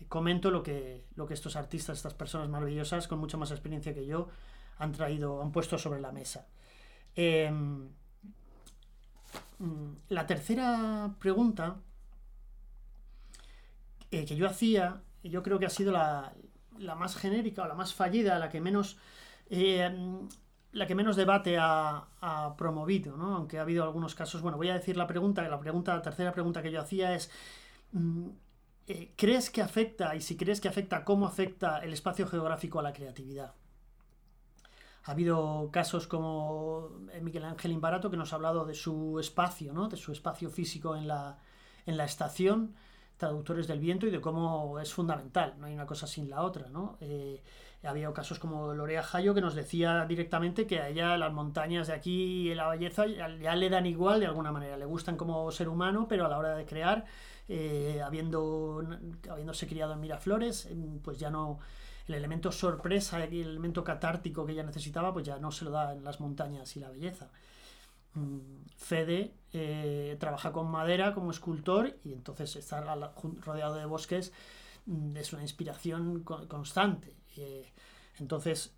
comento 0.08 0.52
lo 0.52 0.64
que, 0.64 1.06
lo 1.16 1.26
que 1.26 1.34
estos 1.34 1.56
artistas, 1.56 1.98
estas 1.98 2.14
personas 2.14 2.50
maravillosas 2.50 3.08
con 3.08 3.20
mucha 3.20 3.36
más 3.38 3.52
experiencia 3.52 3.94
que 3.94 4.06
yo, 4.06 4.30
han 4.78 4.92
traído, 4.92 5.42
han 5.42 5.52
puesto 5.52 5.78
sobre 5.78 6.00
la 6.00 6.12
mesa. 6.12 6.48
Em, 7.16 7.90
mm, 9.60 9.94
la 10.10 10.28
tercera 10.28 11.16
pregunta 11.20 11.78
eh, 14.12 14.26
que 14.26 14.36
yo 14.36 14.48
hacía, 14.48 15.02
yo 15.24 15.44
creo 15.44 15.60
que 15.60 15.66
ha 15.66 15.70
sido 15.70 15.92
la, 15.92 16.34
más 16.96 17.16
genérica 17.16 17.64
o 17.64 17.68
la 17.68 17.76
más 17.76 17.94
fallida, 17.94 18.40
la 18.40 18.50
que 18.50 18.62
menos, 18.62 18.98
em, 19.50 20.28
la 20.72 20.88
que 20.88 20.96
menos 20.96 21.16
debate 21.16 21.58
ha, 21.60 22.08
promovido, 22.58 23.18
¿no? 23.18 23.36
aunque 23.36 23.60
ha 23.60 23.62
habido 23.62 23.84
algunos 23.84 24.16
casos. 24.16 24.42
Bueno, 24.42 24.58
voy 24.58 24.70
a 24.70 24.74
decir 24.74 24.98
la 24.98 25.08
pregunta, 25.08 25.48
la 25.48 25.60
pregunta, 25.60 25.96
la 25.96 26.02
tercera 26.02 26.32
pregunta 26.32 26.62
que 26.62 26.72
yo 26.72 26.82
hacía 26.82 27.16
es. 27.16 27.32
Mm, 27.92 28.30
eh, 28.88 29.14
¿Crees 29.18 29.50
que 29.50 29.62
afecta, 29.62 30.16
y 30.16 30.22
si 30.22 30.38
crees 30.38 30.62
que 30.62 30.70
afecta, 30.70 31.04
cómo 31.04 31.28
afecta 31.28 31.80
el 31.80 31.92
espacio 31.92 32.26
geográfico 32.28 32.80
a 32.80 32.84
la 32.84 32.94
creatividad? 32.94 33.54
Ha 35.04 35.12
habido 35.12 35.70
casos 35.72 36.08
como 36.08 36.90
eh, 37.14 37.22
Miguel 37.22 37.46
Ángel 37.46 37.72
Imbarato 37.72 38.10
que 38.10 38.18
nos 38.18 38.34
ha 38.34 38.38
hablado 38.38 38.66
de 38.66 38.74
su 38.74 39.20
espacio, 39.20 39.74
¿no? 39.74 39.88
de 39.90 39.98
su 39.98 40.12
espacio 40.12 40.50
físico 40.50 40.96
en 40.96 41.08
la, 41.08 41.40
en 41.86 41.98
la 41.98 42.06
estación, 42.06 42.76
traductores 43.18 43.68
del 43.68 43.80
viento 43.80 44.08
y 44.08 44.12
de 44.12 44.22
cómo 44.22 44.80
es 44.80 44.94
fundamental, 44.94 45.56
no 45.58 45.66
hay 45.66 45.74
una 45.74 45.86
cosa 45.86 46.08
sin 46.08 46.30
la 46.30 46.44
otra. 46.44 46.70
¿no? 46.70 46.98
Eh, 47.02 47.42
había 47.84 48.12
casos 48.14 48.40
como 48.40 48.74
Lorea 48.74 49.04
Jayo 49.04 49.34
que 49.34 49.42
nos 49.42 49.56
decía 49.56 50.06
directamente 50.06 50.68
que 50.68 50.80
a 50.80 51.18
las 51.18 51.34
montañas 51.34 51.88
de 51.88 51.94
aquí 51.94 52.50
y 52.50 52.56
la 52.56 52.68
belleza 52.70 53.06
ya, 53.08 53.56
le 53.56 53.70
dan 53.70 53.86
igual 53.86 54.20
de 54.20 54.28
alguna 54.28 54.52
manera, 54.52 54.78
le 54.78 54.86
gustan 54.86 55.18
como 55.18 55.52
ser 55.52 55.70
humano, 55.70 56.08
pero 56.08 56.26
a 56.26 56.30
la 56.30 56.38
hora 56.38 56.56
de 56.56 56.66
crear, 56.66 57.06
eh, 57.48 58.02
habiendo, 58.04 58.84
habiéndose 59.30 59.68
criado 59.68 59.94
en 59.94 60.02
Miraflores, 60.02 60.70
pues 61.04 61.20
ya 61.20 61.30
no 61.30 61.60
el 62.08 62.16
elemento 62.16 62.52
sorpresa 62.52 63.24
el 63.24 63.34
elemento 63.34 63.84
catártico 63.84 64.46
que 64.46 64.54
ella 64.54 64.64
necesitaba, 64.64 65.14
pues 65.14 65.26
ya 65.26 65.38
no 65.40 65.52
se 65.52 65.66
lo 65.66 65.72
da 65.72 65.94
en 65.94 66.04
las 66.04 66.20
montañas 66.20 66.76
y 66.78 66.80
la 66.80 66.90
belleza. 66.90 67.30
Mm, 68.18 68.66
Fede 68.78 69.34
eh, 69.54 70.18
trabaja 70.20 70.52
con 70.52 70.70
madera 70.70 71.14
como 71.14 71.32
escultor 71.32 71.98
y 72.04 72.14
entonces 72.14 72.56
estar 72.56 72.86
rodeado 73.42 73.76
de 73.76 73.86
bosques 73.86 74.32
mm, 74.86 75.18
es 75.18 75.34
una 75.34 75.42
inspiración 75.44 76.24
constante. 76.24 77.16
Eh, 77.38 77.72
entonces, 78.20 78.76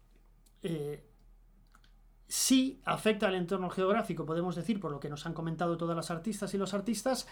eh, 0.64 1.06
sí 2.28 2.82
afecta 2.86 3.28
al 3.28 3.36
entorno 3.36 3.70
geográfico, 3.70 4.26
podemos 4.26 4.56
decir, 4.56 4.80
por 4.80 4.92
lo 4.92 5.00
que 5.00 5.10
nos 5.10 5.26
han 5.26 5.34
comentado 5.34 5.78
todas 5.78 5.96
las 5.96 6.12
artistas 6.12 6.54
y 6.54 6.58
los 6.58 6.74
artistas, 6.74 7.28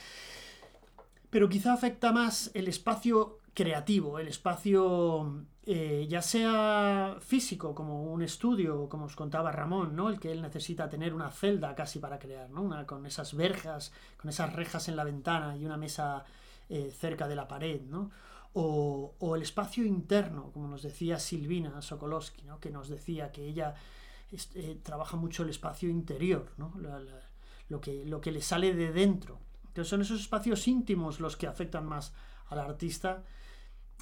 pero 1.30 1.50
quizá 1.50 1.74
afecta 1.74 2.12
más 2.12 2.52
el 2.54 2.68
espacio 2.68 3.40
creativo, 3.54 4.20
el 4.20 4.28
espacio 4.28 5.46
eh, 5.70 6.08
ya 6.08 6.22
sea 6.22 7.18
físico, 7.20 7.76
como 7.76 8.04
un 8.06 8.22
estudio, 8.22 8.88
como 8.88 9.04
os 9.04 9.18
contaba 9.18 9.52
Ramón, 9.52 9.98
¿no? 9.98 10.08
el 10.08 10.18
que 10.18 10.32
él 10.32 10.42
necesita 10.42 10.88
tener 10.88 11.14
una 11.14 11.30
celda 11.30 11.76
casi 11.76 12.00
para 12.00 12.20
crear, 12.20 12.50
¿no? 12.50 12.62
una, 12.62 12.88
con 12.88 13.06
esas 13.06 13.36
verjas, 13.36 13.92
con 14.16 14.30
esas 14.30 14.54
rejas 14.54 14.88
en 14.88 14.96
la 14.96 15.04
ventana 15.04 15.58
y 15.58 15.66
una 15.66 15.76
mesa 15.76 16.24
eh, 16.70 16.90
cerca 16.98 17.28
de 17.28 17.36
la 17.36 17.50
pared, 17.50 17.82
¿no? 17.82 18.12
o, 18.54 19.36
el 19.36 19.42
espacio 19.42 19.84
interno, 19.84 20.52
como 20.54 20.70
nos 20.70 20.84
decía 20.84 21.20
Silvina 21.20 21.82
Sokolowski, 21.82 22.44
¿no? 22.44 22.62
que 22.62 22.72
nos 22.72 22.88
decía 22.88 23.34
que 23.34 23.46
ella 23.46 23.76
eh, 24.56 24.80
trabaja 24.82 25.18
mucho 25.18 25.44
el 25.44 25.50
espacio 25.50 25.90
interior, 25.90 26.50
¿no? 26.56 26.72
lo, 27.68 27.82
que, 27.82 28.06
lo 28.06 28.22
que 28.22 28.32
le 28.32 28.42
sale 28.42 28.74
de 28.74 28.94
dentro. 28.94 29.42
Entonces 29.68 29.90
son 29.90 30.00
esos 30.00 30.22
espacios 30.22 30.66
íntimos 30.70 31.20
los 31.20 31.36
que 31.36 31.46
afectan 31.46 31.86
más 31.86 32.14
al 32.48 32.60
artista 32.60 33.26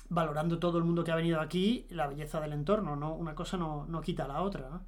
valorando 0.09 0.59
todo 0.59 0.77
el 0.77 0.83
mundo 0.83 1.03
que 1.03 1.11
ha 1.11 1.15
venido 1.15 1.39
aquí, 1.41 1.87
la 1.89 2.07
belleza 2.07 2.39
del 2.39 2.53
entorno, 2.53 2.95
¿no? 2.95 3.13
Una 3.13 3.35
cosa 3.35 3.57
no, 3.57 4.01
quita 4.01 4.27
la 4.27 4.41
otra, 4.41 4.81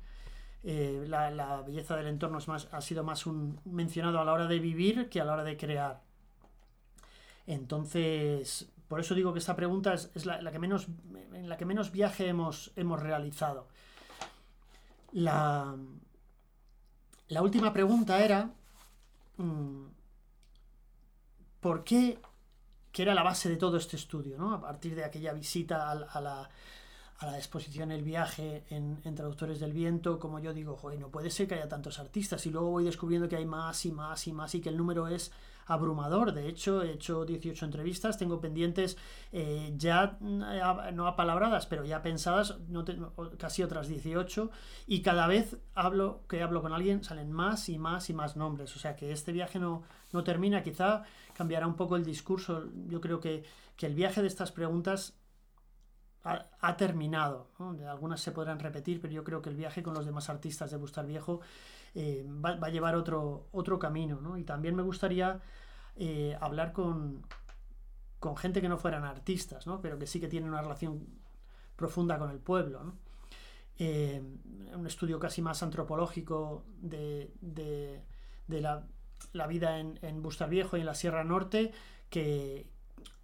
eh, 0.64 1.06
la, 1.08 1.62
belleza 1.62 1.96
del 1.96 2.08
entorno 2.08 2.38
es 2.38 2.48
más, 2.48 2.68
ha 2.72 2.82
sido 2.82 3.04
más 3.04 3.26
un, 3.26 3.60
mencionado 3.66 4.20
a 4.20 4.26
la 4.26 4.34
hora 4.34 4.48
de 4.48 4.60
vivir 4.60 5.10
que 5.10 5.22
a 5.22 5.26
la 5.26 5.34
hora 5.34 5.44
de 5.44 5.58
crear. 5.58 6.02
Entonces, 7.48 8.70
por 8.88 9.00
eso 9.00 9.16
digo 9.16 9.34
que 9.34 9.40
esta 9.40 9.56
pregunta 9.56 9.94
es, 9.94 10.26
la, 10.26 10.52
que 10.52 10.60
menos, 10.60 10.88
en 11.34 11.50
la 11.50 11.58
que 11.58 11.66
menos 11.66 11.92
viaje 11.92 12.28
hemos, 12.28 12.72
hemos 12.76 13.02
realizado. 13.02 13.68
La, 15.14 15.76
la 17.30 17.42
última 17.42 17.74
pregunta 17.74 18.24
era, 18.24 18.52
mm, 19.38 19.86
¿por 21.60 21.84
qué 21.84 22.20
que 22.92 23.02
era 23.02 23.14
la 23.14 23.24
base 23.24 23.50
de 23.50 23.58
todo 23.58 23.78
este 23.78 23.96
estudio, 23.96 24.38
¿no? 24.38 24.54
A 24.54 24.62
partir 24.62 24.96
de 24.96 25.04
aquella 25.04 25.34
visita 25.34 25.92
a, 25.92 26.22
la, 26.22 26.50
exposición 27.36 27.92
El 27.92 28.04
viaje 28.04 28.64
en, 28.70 29.16
Traductores 29.16 29.60
del 29.60 29.74
Viento, 29.74 30.20
como 30.20 30.40
yo 30.40 30.54
digo, 30.54 30.76
joder, 30.76 31.00
no 31.00 31.10
puede 31.10 31.30
ser 31.30 31.48
que 31.48 31.56
haya 31.56 31.68
tantos 31.68 32.00
artistas 32.00 32.46
y 32.46 32.52
luego 32.52 32.70
voy 32.70 32.84
descubriendo 32.84 33.28
que 33.28 33.36
hay 33.36 33.46
más 33.46 33.86
y 33.86 33.92
más 33.92 34.28
y 34.28 34.34
más 34.34 34.54
y 34.56 34.62
que 34.62 34.70
el 34.70 34.78
número 34.78 35.08
es 35.08 35.32
abrumador. 35.68 36.34
De 36.34 36.48
hecho, 36.48 36.82
he 36.82 36.92
hecho 36.94 37.26
18 37.26 37.66
entrevistas, 37.66 38.18
tengo 38.18 38.42
pendientes 38.42 38.98
eh, 39.32 39.74
ya 39.76 40.18
eh, 40.22 40.92
no 40.94 41.08
apalabradas, 41.08 41.68
pero 41.68 41.86
ya 41.86 42.02
pensadas, 42.02 42.58
casi 43.38 43.64
otras 43.64 43.88
18, 43.88 44.50
y 44.88 45.02
cada 45.02 45.28
vez 45.28 45.58
hablo 45.76 46.22
que 46.28 46.42
hablo 46.42 46.62
con 46.62 46.74
alguien 46.74 47.04
salen 47.04 47.32
más 47.32 47.70
y 47.70 47.78
más 47.78 48.10
y 48.10 48.14
más 48.14 48.36
nombres. 48.36 48.76
O 48.76 48.80
sea 48.80 48.96
que 48.96 49.12
este 49.12 49.32
viaje 49.32 49.60
no, 49.60 49.84
no 50.12 50.24
termina, 50.24 50.64
quizá 50.64 51.04
cambiará 51.34 51.68
un 51.68 51.76
poco 51.76 51.96
el 51.96 52.04
discurso. 52.04 52.66
Yo 52.88 53.02
creo 53.02 53.20
que, 53.20 53.44
el 53.80 53.94
viaje 53.94 54.22
de 54.22 54.28
estas 54.28 54.52
preguntas 54.52 55.20
ha, 56.62 56.78
terminado. 56.78 57.48
Algunas 57.88 58.22
se 58.22 58.32
podrán 58.32 58.60
repetir, 58.60 59.00
pero 59.02 59.14
yo 59.14 59.24
creo 59.24 59.42
que 59.42 59.50
el 59.50 59.56
viaje 59.56 59.84
con 59.84 59.94
los 59.94 60.06
demás 60.06 60.30
artistas 60.30 60.72
de 60.72 60.78
Bustar 60.78 61.06
Viejo 61.06 61.42
eh, 61.96 62.26
va, 62.28 62.58
a 62.62 62.70
llevar 62.70 62.96
otro, 62.96 63.48
otro 63.52 63.80
camino. 63.80 64.38
Y 64.38 64.44
también 64.44 64.76
me 64.76 64.84
gustaría 64.84 65.40
eh, 65.96 66.38
hablar 66.42 66.74
con, 66.74 67.26
con, 68.20 68.36
gente 68.38 68.62
que 68.62 68.70
no 68.70 68.78
fueran 68.78 69.04
artistas, 69.04 69.66
pero 69.82 69.98
que 69.98 70.08
sí 70.08 70.20
que 70.20 70.28
tienen 70.28 70.50
una 70.50 70.62
relación 70.62 71.08
profunda 71.76 72.18
con 72.18 72.32
el 72.32 72.40
pueblo. 72.40 72.94
Eh, 73.80 74.22
un 74.74 74.88
estudio 74.88 75.20
casi 75.20 75.42
más 75.42 75.62
antropológico 75.62 76.66
de, 76.82 77.32
de 77.42 78.62
la 78.62 78.86
la 79.34 79.48
vida 79.48 79.80
en, 79.80 80.00
en 80.02 80.22
Bustar 80.22 80.50
Viejo 80.50 80.78
y 80.78 80.82
en 80.82 80.86
la 80.86 80.96
Sierra 80.96 81.24
Norte 81.24 81.72
que, 82.10 82.68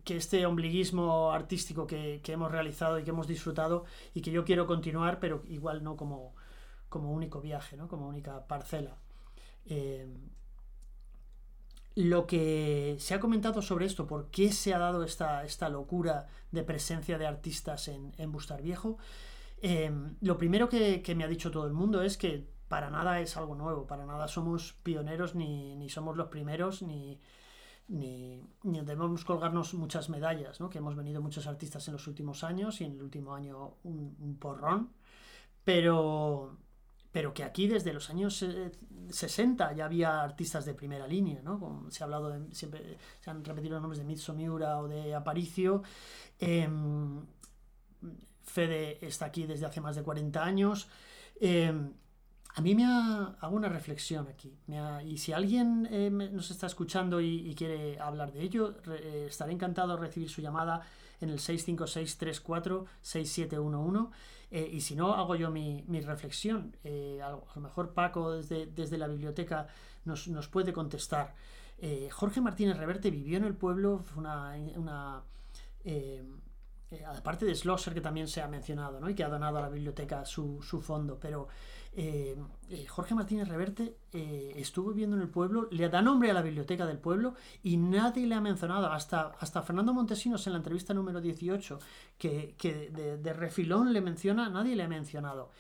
que 0.04 0.18
este 0.18 0.46
ombliguismo 0.46 1.32
artístico 1.32 1.88
que, 1.88 2.22
hemos 2.26 2.52
realizado 2.52 3.00
y 3.00 3.04
que 3.04 3.12
hemos 3.12 3.28
disfrutado 3.28 3.86
y 4.14 4.22
que 4.22 4.32
yo 4.32 4.44
quiero 4.44 4.68
continuar, 4.68 5.20
pero 5.20 5.44
igual 5.48 5.84
no 5.84 5.96
como, 5.96 6.36
como 6.90 7.12
único 7.12 7.42
viaje, 7.42 7.78
¿no? 7.78 7.88
como 7.88 8.08
única 8.08 8.46
parcela. 8.48 8.98
Eh, 9.66 10.08
lo 11.96 12.26
que 12.26 12.98
se 13.00 13.14
ha 13.14 13.20
comentado 13.20 13.62
sobre 13.62 13.86
esto, 13.86 14.08
por 14.08 14.30
qué 14.32 14.52
se 14.52 14.74
ha 14.74 14.80
dado 14.80 15.04
esta, 15.04 15.46
esta 15.46 15.70
locura 15.70 16.28
de 16.52 16.64
presencia 16.64 17.18
de 17.18 17.28
artistas 17.28 17.88
en, 17.88 18.14
en 18.18 18.32
Bustar 18.32 18.62
Viejo, 18.62 18.98
eh, 19.62 19.92
lo 20.20 20.38
primero 20.38 20.68
que, 20.68 21.02
me 21.16 21.24
ha 21.24 21.28
dicho 21.28 21.52
todo 21.52 21.68
el 21.68 21.74
mundo 21.74 22.02
es 22.02 22.18
que 22.18 22.48
para 22.68 22.90
nada 22.90 23.22
es 23.22 23.38
algo 23.38 23.56
nuevo, 23.56 23.88
para 23.88 24.06
nada 24.06 24.28
somos 24.28 24.74
pioneros 24.84 25.36
ni, 25.36 25.76
ni 25.78 25.90
somos 25.90 26.18
los 26.18 26.28
primeros, 26.28 26.82
ni, 26.82 27.20
ni, 27.88 28.42
debemos 28.64 29.26
colgarnos 29.26 29.74
muchas 29.74 30.10
medallas, 30.10 30.60
¿no? 30.60 30.70
que 30.70 30.78
hemos 30.78 30.96
venido 30.96 31.22
muchos 31.22 31.48
artistas 31.48 31.88
en 31.88 31.94
los 31.94 32.08
últimos 32.08 32.44
años 32.44 32.80
y 32.82 32.86
en 32.86 32.94
el 32.94 33.02
último 33.02 33.36
año 33.36 33.76
un, 33.84 34.38
porrón, 34.40 34.90
pero, 35.64 36.58
pero 37.12 37.34
que 37.34 37.44
aquí 37.44 37.68
desde 37.68 37.94
los 37.94 38.10
años 38.10 38.46
60 39.10 39.72
eh, 39.72 39.76
ya 39.76 39.86
había 39.86 40.22
artistas 40.22 40.66
de 40.66 40.74
primera 40.74 41.08
línea, 41.08 41.42
¿no? 41.44 41.86
se 41.90 42.04
ha 42.04 42.06
hablado 42.06 42.48
siempre 42.52 42.98
se 43.20 43.30
han 43.30 43.44
repetido 43.44 43.74
los 43.74 43.82
nombres 43.82 44.00
de 44.00 44.06
Mitsu 44.06 44.34
Miura 44.34 44.80
o 44.80 44.88
de 44.88 45.14
Aparicio. 45.14 45.84
Em, 46.40 47.26
Fede 48.44 49.00
está 49.06 49.26
aquí 49.26 49.46
desde 49.46 49.66
hace 49.66 49.82
más 49.82 49.96
de 49.96 50.04
40 50.04 50.44
años. 50.44 50.90
Em, 51.40 51.94
a 52.56 52.62
mí 52.62 52.76
me 52.76 52.86
hago 52.86 53.56
una 53.56 53.68
reflexión 53.68 54.28
aquí. 54.28 54.56
y 55.06 55.18
si 55.18 55.34
alguien 55.34 55.88
eh, 55.92 56.12
nos 56.12 56.52
está 56.52 56.68
escuchando 56.68 57.20
y, 57.20 57.56
quiere 57.56 58.00
hablar 58.00 58.32
de 58.32 58.44
ello, 58.44 58.76
eh, 58.88 59.26
estaré 59.28 59.54
encantado 59.54 59.96
de 59.96 60.02
recibir 60.02 60.30
su 60.30 60.40
llamada 60.42 60.84
en 61.20 61.30
el 61.30 61.40
656-34-6711. 61.40 64.12
Eh, 64.52 64.70
y 64.72 64.82
si 64.82 64.96
no, 64.96 65.16
hago 65.16 65.36
yo 65.36 65.50
mi, 65.50 65.84
reflexión. 66.02 66.78
a, 67.24 67.40
lo 67.56 67.62
mejor 67.62 67.96
Paco 67.96 68.34
desde, 68.34 68.68
desde 68.68 69.00
la 69.00 69.08
biblioteca 69.08 69.66
nos, 70.06 70.48
puede 70.48 70.74
contestar. 70.74 71.34
Jorge 72.12 72.40
Martínez 72.40 72.78
Reverte 72.78 73.10
vivió 73.10 73.38
en 73.38 73.46
el 73.46 73.56
pueblo, 73.56 74.04
fue 74.06 74.22
una 74.22 75.24
aparte 77.06 77.46
de 77.46 77.56
Schlosser 77.56 77.94
que 77.94 78.02
también 78.02 78.28
se 78.28 78.42
ha 78.42 78.48
mencionado 78.48 79.00
¿no? 79.00 79.10
y 79.10 79.16
que 79.16 79.24
ha 79.24 79.30
donado 79.30 79.58
a 79.58 79.62
la 79.62 79.70
biblioteca 79.70 80.26
su, 80.26 80.62
su 80.62 80.82
fondo, 80.82 81.18
pero 81.20 81.48
eh, 81.96 82.36
eh, 82.70 82.88
Jorge 82.88 83.14
Martínez 83.14 83.48
Reverte 83.48 83.98
eh, 84.12 84.54
estuvo 84.56 84.90
viviendo 84.90 85.16
en 85.16 85.22
el 85.22 85.30
pueblo, 85.30 85.68
le 85.70 85.90
da 85.90 86.02
nombre 86.02 86.32
a 86.32 86.34
la 86.34 86.42
biblioteca 86.42 86.88
del 86.88 86.98
pueblo 86.98 87.36
y 87.62 87.78
nadie 87.78 88.26
le 88.26 88.34
ha 88.34 88.42
mencionado, 88.42 88.92
hasta, 88.92 89.34
hasta 89.40 89.62
Fernando 89.62 89.94
Montesinos 89.94 90.48
en 90.48 90.54
la 90.54 90.58
entrevista 90.58 90.96
número 90.96 91.22
18, 91.22 91.80
que, 92.18 92.56
de, 93.22 93.34
refilón 93.34 93.94
le 93.94 94.02
menciona, 94.02 94.50
nadie 94.50 94.76
le 94.76 94.84
ha 94.84 94.88
mencionado. 94.88 95.52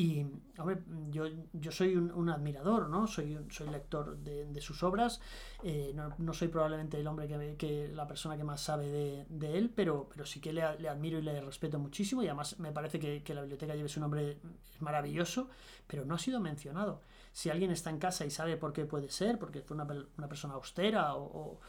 Y, 0.00 0.24
hombre, 0.56 0.78
yo, 1.10 1.26
yo 1.52 1.70
soy 1.70 1.94
un, 1.94 2.30
admirador, 2.30 2.88
¿no? 2.88 3.06
Soy, 3.06 3.36
soy 3.50 3.68
lector 3.68 4.16
de, 4.16 4.58
sus 4.62 4.82
obras, 4.82 5.20
eh, 5.62 5.94
no, 6.16 6.32
soy 6.32 6.48
probablemente 6.48 6.98
el 6.98 7.06
hombre 7.06 7.28
que, 7.28 7.56
que 7.58 7.88
la 7.88 8.06
persona 8.06 8.34
que 8.38 8.42
más 8.42 8.62
sabe 8.62 9.26
de, 9.28 9.58
él, 9.58 9.70
pero, 9.76 10.08
pero 10.08 10.24
sí 10.24 10.40
que 10.40 10.54
le, 10.54 10.62
admiro 10.62 11.18
y 11.18 11.22
le 11.22 11.38
respeto 11.42 11.78
muchísimo 11.78 12.22
y 12.22 12.28
además 12.28 12.58
me 12.58 12.72
parece 12.72 12.98
que, 12.98 13.34
la 13.34 13.42
biblioteca 13.42 13.74
lleve 13.74 13.90
su 13.90 14.00
nombre 14.00 14.38
es 14.72 14.80
maravilloso, 14.80 15.50
pero 15.86 16.06
no 16.06 16.14
ha 16.14 16.18
sido 16.18 16.40
mencionado. 16.40 17.02
Si 17.30 17.50
alguien 17.50 17.70
está 17.70 17.90
en 17.90 17.98
casa 17.98 18.24
y 18.24 18.30
sabe 18.30 18.56
por 18.56 18.72
qué 18.72 18.86
puede 18.86 19.10
ser, 19.10 19.38
porque 19.38 19.60
fue 19.60 19.74
una, 19.74 19.86
persona 20.30 20.54
austera 20.54 21.14
o, 21.14 21.60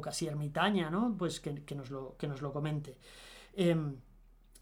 casi 0.00 0.28
ermitaña, 0.28 0.90
¿no? 0.90 1.16
Pues 1.18 1.40
que, 1.40 1.74
nos, 1.74 1.90
lo, 1.90 2.16
que 2.16 2.28
nos 2.28 2.40
lo 2.40 2.52
comente. 2.52 2.98
Em, 3.52 3.96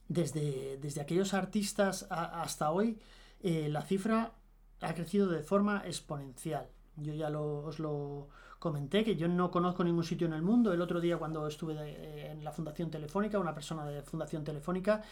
desde, 0.08 0.78
desde 0.78 1.02
aquellos 1.02 1.35
artistas 1.35 2.06
hasta 2.08 2.70
hoy, 2.70 2.99
eh, 3.40 3.68
la 3.68 3.83
cifra 3.83 4.33
ha 4.80 4.95
crecido 4.95 5.29
de 5.29 5.42
forma 5.42 5.83
exponencial. 5.85 6.68
Yo 6.96 7.14
ya 7.14 7.29
os 7.31 7.79
lo 7.79 8.29
comenté, 8.59 9.05
que 9.05 9.16
yo 9.16 9.29
no 9.29 9.51
conozco 9.51 9.85
ningún 9.85 10.05
sitio 10.05 10.27
en 10.27 10.33
el 10.33 10.42
mundo. 10.42 10.72
El 10.72 10.83
otro 10.83 11.01
día 11.01 11.16
cuando 11.16 11.46
estuve 11.46 11.74
eh, 11.74 12.33
en 12.33 12.42
la 12.42 12.53
Fundación 12.53 12.90
Telefónica, 12.90 13.38
una 13.38 13.55
persona 13.55 13.87
de 13.87 14.03
Fundación 14.03 14.44
Telefónica 14.44 15.03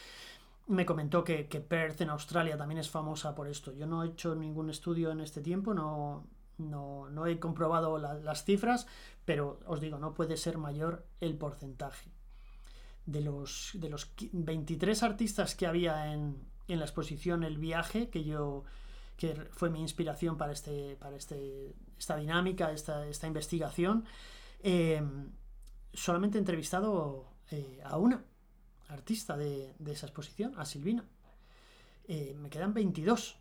me 0.68 0.84
comentó 0.84 1.22
que, 1.22 1.44
Perth 1.44 2.00
en 2.00 2.10
Australia 2.10 2.56
también 2.56 2.78
es 2.78 2.90
famosa 2.90 3.34
por 3.34 3.46
esto. 3.46 3.72
Yo 3.72 3.86
no 3.86 4.02
he 4.02 4.08
hecho 4.08 4.34
ningún 4.34 4.70
estudio 4.70 5.12
en 5.12 5.20
este 5.20 5.40
tiempo, 5.40 5.74
no, 5.74 6.26
no, 6.58 7.26
he 7.26 7.38
comprobado 7.38 7.98
las 7.98 8.44
cifras, 8.44 8.86
pero 9.24 9.60
os 9.66 9.80
digo, 9.80 9.98
no 9.98 10.12
puede 10.12 10.36
ser 10.36 10.58
mayor 10.58 11.06
el 11.20 11.36
porcentaje 11.36 12.10
de 13.04 13.20
los, 13.20 13.70
de 13.74 13.88
los 13.88 14.12
23 14.32 15.02
artistas 15.04 15.54
que 15.54 15.66
había 15.66 16.12
en, 16.12 16.36
la 16.68 16.84
exposición 16.84 17.44
El 17.44 17.58
viaje, 17.58 18.08
que 18.08 18.24
yo 18.24 18.64
que 19.16 19.34
fue 19.50 19.70
mi 19.70 19.80
inspiración 19.80 20.36
para, 20.36 20.52
este, 20.52 20.96
para 20.96 21.16
este, 21.16 21.74
esta 21.98 22.16
dinámica, 22.16 22.70
esta, 22.72 23.06
esta 23.06 23.26
investigación, 23.26 24.04
eh, 24.62 25.02
solamente 25.92 26.38
he 26.38 26.40
entrevistado 26.40 27.26
eh, 27.50 27.80
a 27.84 27.96
una 27.96 28.22
artista 28.88 29.36
de, 29.36 29.74
esa 29.86 30.06
exposición, 30.06 30.52
a 30.58 30.64
Silvina. 30.64 31.04
Eh, 32.08 32.36
me 32.38 32.50
quedan 32.50 32.74
22. 32.74 33.38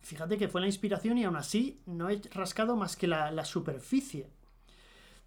fíjate 0.00 0.38
que 0.38 0.48
fue 0.48 0.60
la 0.60 0.66
inspiración 0.68 1.18
y 1.18 1.24
aún 1.24 1.36
así 1.36 1.82
no 1.86 2.08
he 2.08 2.20
rascado 2.30 2.76
más 2.76 2.96
que 2.96 3.06
la, 3.06 3.30
la 3.30 3.44
superficie 3.44 4.30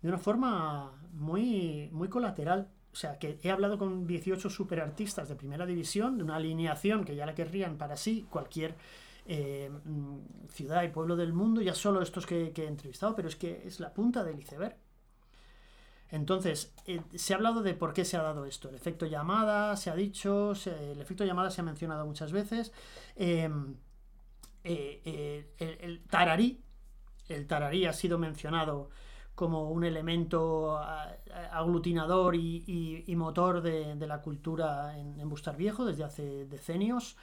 de 0.01 0.09
una 0.09 0.17
forma 0.17 0.91
muy, 1.13 1.89
muy 1.91 2.09
colateral. 2.09 2.69
O 2.93 2.95
sea, 2.95 3.17
que 3.17 3.39
he 3.41 3.49
hablado 3.49 3.79
con 3.79 4.06
18 4.06 4.51
superartistas 4.51 5.27
de 5.27 5.36
primera 5.36 5.65
división, 5.65 6.15
de 6.15 6.23
una 6.23 6.36
alineación 6.36 7.03
que 7.03 7.15
ya 7.15 7.25
la 7.25 7.34
querrían 7.34 7.75
para 7.75 7.97
sí 7.97 8.27
cualquier 8.29 8.75
eh, 9.25 9.71
mm, 9.84 10.47
ciudad 10.49 10.84
y 10.84 10.89
pueblo 10.89 11.15
del 11.15 11.34
mundo, 11.34 11.60
ya 11.62 11.73
solo 11.73 12.03
estos 12.03 12.27
que, 12.27 12.53
he 12.56 12.67
entrevistado, 12.67 13.15
pero 13.15 13.27
es 13.27 13.36
que 13.36 13.63
es 13.65 13.79
la 13.79 13.91
punta 13.91 14.23
del 14.23 14.39
iceberg. 14.39 14.77
Entonces, 16.10 16.71
eh, 16.86 17.01
se 17.15 17.34
ha 17.34 17.38
hablado 17.38 17.63
de 17.63 17.73
por 17.73 17.93
qué 17.93 18.06
se 18.06 18.15
ha 18.15 18.21
dado 18.21 18.45
esto. 18.45 18.69
El 18.69 18.75
efecto 18.75 19.08
llamada, 19.08 19.75
se 19.75 19.89
ha 19.89 19.95
dicho, 19.95 20.53
el 20.67 21.01
efecto 21.01 21.25
llamada 21.25 21.49
se 21.49 21.62
ha 21.62 21.63
mencionado 21.63 22.06
muchas 22.06 22.32
veces. 22.32 22.71
Em, 23.15 23.75
eh, 24.63 25.47
el, 25.58 25.77
el, 25.82 26.03
tararí, 26.03 26.62
el 27.27 27.47
tararí 27.47 27.88
ha 27.88 27.93
sido 27.93 28.19
mencionado 28.19 28.91
como 29.36 29.72
un 29.72 29.84
elemento 29.84 30.78
aglutinador 31.52 32.36
y, 32.36 33.13
motor 33.15 33.62
de, 33.62 34.08
la 34.08 34.22
cultura 34.22 34.98
en, 34.98 35.28
Bustar 35.30 35.58
Viejo 35.58 35.86
desde 35.86 36.04
hace 36.04 36.46
decenios. 36.46 37.17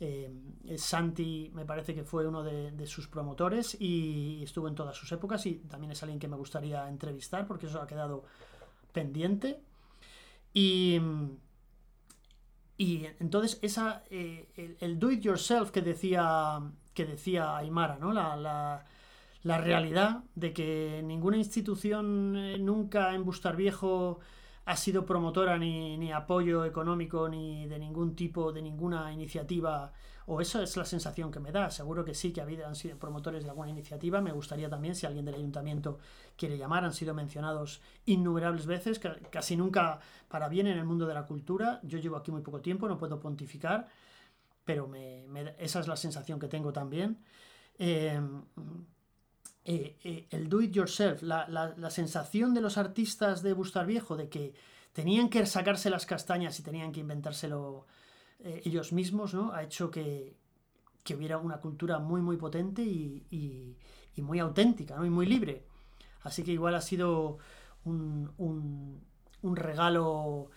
Eh, 0.00 0.30
Santi 0.76 1.50
me 1.54 1.64
parece 1.64 1.94
que 1.94 2.02
fue 2.02 2.26
uno 2.26 2.42
de, 2.42 2.86
sus 2.86 3.08
promotores 3.08 3.76
y 3.80 4.42
estuvo 4.42 4.68
en 4.68 4.74
todas 4.74 4.96
sus 4.96 5.10
épocas 5.12 5.46
y 5.46 5.54
también 5.54 5.92
es 5.92 6.02
alguien 6.02 6.18
que 6.18 6.28
me 6.28 6.36
gustaría 6.36 6.86
entrevistar 6.88 7.46
porque 7.46 7.66
eso 7.66 7.80
ha 7.80 7.86
quedado 7.86 8.24
pendiente. 8.92 9.60
Y, 10.52 11.00
y 12.76 13.06
entonces 13.20 13.58
esa, 13.62 14.04
eh, 14.10 14.76
el, 14.80 14.98
do 14.98 15.10
it 15.10 15.20
yourself 15.20 15.70
que 15.70 15.80
decía, 15.80 16.60
que 16.92 17.06
decía 17.06 17.56
Aymara, 17.56 17.96
¿no? 17.98 18.12
la 18.12 18.36
la 18.36 18.84
realidad 19.44 20.24
de 20.34 20.52
que 20.52 21.02
ninguna 21.04 21.36
institución 21.36 22.34
eh, 22.36 22.58
nunca 22.58 23.14
en 23.14 23.24
Bustar 23.24 23.56
Viejo 23.56 24.20
ha 24.64 24.76
sido 24.76 25.04
promotora 25.04 25.58
ni, 25.58 26.12
apoyo 26.12 26.64
económico 26.64 27.28
ni 27.28 27.66
de 27.66 27.78
ningún 27.78 28.16
tipo, 28.16 28.52
de 28.52 28.62
ninguna 28.62 29.12
iniciativa, 29.12 29.92
o 30.26 30.40
esa 30.40 30.62
es 30.62 30.78
la 30.78 30.86
sensación 30.86 31.30
que 31.30 31.40
me 31.40 31.52
da. 31.52 31.70
Seguro 31.70 32.02
que 32.02 32.14
sí 32.14 32.32
que 32.32 32.40
han 32.40 32.74
sido 32.74 32.98
promotores 32.98 33.44
de 33.44 33.50
alguna 33.50 33.68
iniciativa. 33.68 34.22
Me 34.22 34.32
gustaría 34.32 34.70
también, 34.70 34.94
si 34.94 35.04
alguien 35.04 35.26
del 35.26 35.34
ayuntamiento 35.34 35.98
quiere 36.36 36.56
llamar, 36.56 36.84
han 36.86 36.94
sido 36.94 37.12
mencionados 37.12 37.82
innumerables 38.06 38.64
veces, 38.64 38.98
casi 39.30 39.56
nunca 39.56 39.98
para 40.28 40.48
bien 40.48 40.66
en 40.66 40.78
el 40.78 40.86
mundo 40.86 41.06
de 41.06 41.12
la 41.12 41.26
cultura. 41.26 41.80
Yo 41.82 41.98
llevo 41.98 42.16
aquí 42.16 42.32
muy 42.32 42.40
poco 42.40 42.62
tiempo, 42.62 42.88
no 42.88 42.96
puedo 42.96 43.20
pontificar, 43.20 43.86
pero 44.64 44.90
esa 45.58 45.80
es 45.80 45.88
la 45.88 45.96
sensación 45.96 46.40
que 46.40 46.48
tengo 46.48 46.72
también. 46.72 47.18
Eh, 47.78 48.18
eh, 49.66 49.96
eh, 50.04 50.26
el 50.30 50.48
do 50.50 50.60
it 50.60 50.72
yourself, 50.72 51.22
la, 51.22 51.90
sensación 51.90 52.52
de 52.52 52.60
los 52.60 52.76
artistas 52.76 53.42
de 53.42 53.54
Bustar 53.54 53.86
Viejo 53.86 54.14
de 54.14 54.28
que 54.28 54.52
tenían 54.92 55.30
que 55.30 55.46
sacarse 55.46 55.88
las 55.88 56.04
castañas 56.04 56.58
y 56.60 56.62
tenían 56.62 56.92
que 56.92 57.00
inventárselo 57.00 57.86
eh, 58.40 58.60
ellos 58.66 58.92
mismos, 58.92 59.32
¿no? 59.32 59.52
Ha 59.52 59.62
hecho 59.62 59.90
que, 59.90 60.36
hubiera 61.14 61.38
una 61.38 61.60
cultura 61.60 61.98
muy, 61.98 62.20
muy 62.20 62.36
potente 62.36 62.82
y, 62.82 63.76
muy 64.18 64.38
auténtica, 64.38 64.96
¿no? 64.96 65.06
Y 65.06 65.10
muy 65.10 65.26
libre. 65.26 65.64
Así 66.22 66.42
que 66.42 66.52
igual 66.52 66.74
ha 66.74 66.82
sido 66.82 67.38
un, 67.84 68.32
un, 68.36 69.56
regalo 69.56 70.50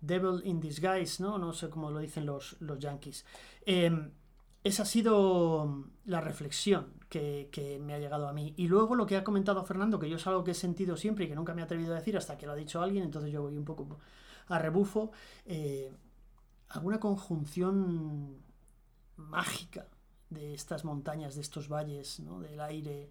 devil 0.00 0.42
in 0.44 0.60
disguise, 0.60 1.22
¿no? 1.22 1.38
No 1.38 1.54
sé 1.54 1.70
cómo 1.70 1.90
lo 1.90 2.00
dicen 2.00 2.26
los, 2.26 2.56
los 2.60 2.78
yankees. 2.78 3.24
Esa 4.64 4.84
ha 4.84 4.86
sido 4.86 5.86
la 6.04 6.20
reflexión 6.20 6.92
que, 7.08 7.80
me 7.82 7.94
ha 7.94 7.98
llegado 7.98 8.28
a 8.28 8.32
mí. 8.32 8.54
Y 8.56 8.68
luego 8.68 8.94
lo 8.94 9.06
que 9.06 9.16
ha 9.16 9.24
comentado 9.24 9.64
Fernando, 9.64 9.98
que 9.98 10.08
yo 10.08 10.16
es 10.16 10.26
algo 10.26 10.44
que 10.44 10.52
he 10.52 10.54
sentido 10.54 10.96
siempre 10.96 11.24
y 11.24 11.28
que 11.28 11.34
nunca 11.34 11.54
me 11.54 11.60
he 11.60 11.64
atrevido 11.64 11.92
a 11.92 11.98
decir 11.98 12.16
hasta 12.16 12.38
que 12.38 12.46
lo 12.46 12.52
ha 12.52 12.56
dicho 12.56 12.80
alguien, 12.80 13.04
entonces 13.04 13.30
yo 13.32 13.42
voy 13.42 13.56
un 13.56 13.64
poco 13.64 13.98
a 14.48 14.58
rebufo, 14.58 15.12
eh, 15.46 15.92
alguna 16.70 17.00
conjunción 17.00 18.38
mágica 19.16 19.86
de 20.30 20.54
estas 20.54 20.84
montañas, 20.84 21.34
de 21.34 21.42
estos 21.42 21.68
valles, 21.68 22.20
¿no? 22.20 22.40
del 22.40 22.60
aire, 22.60 23.10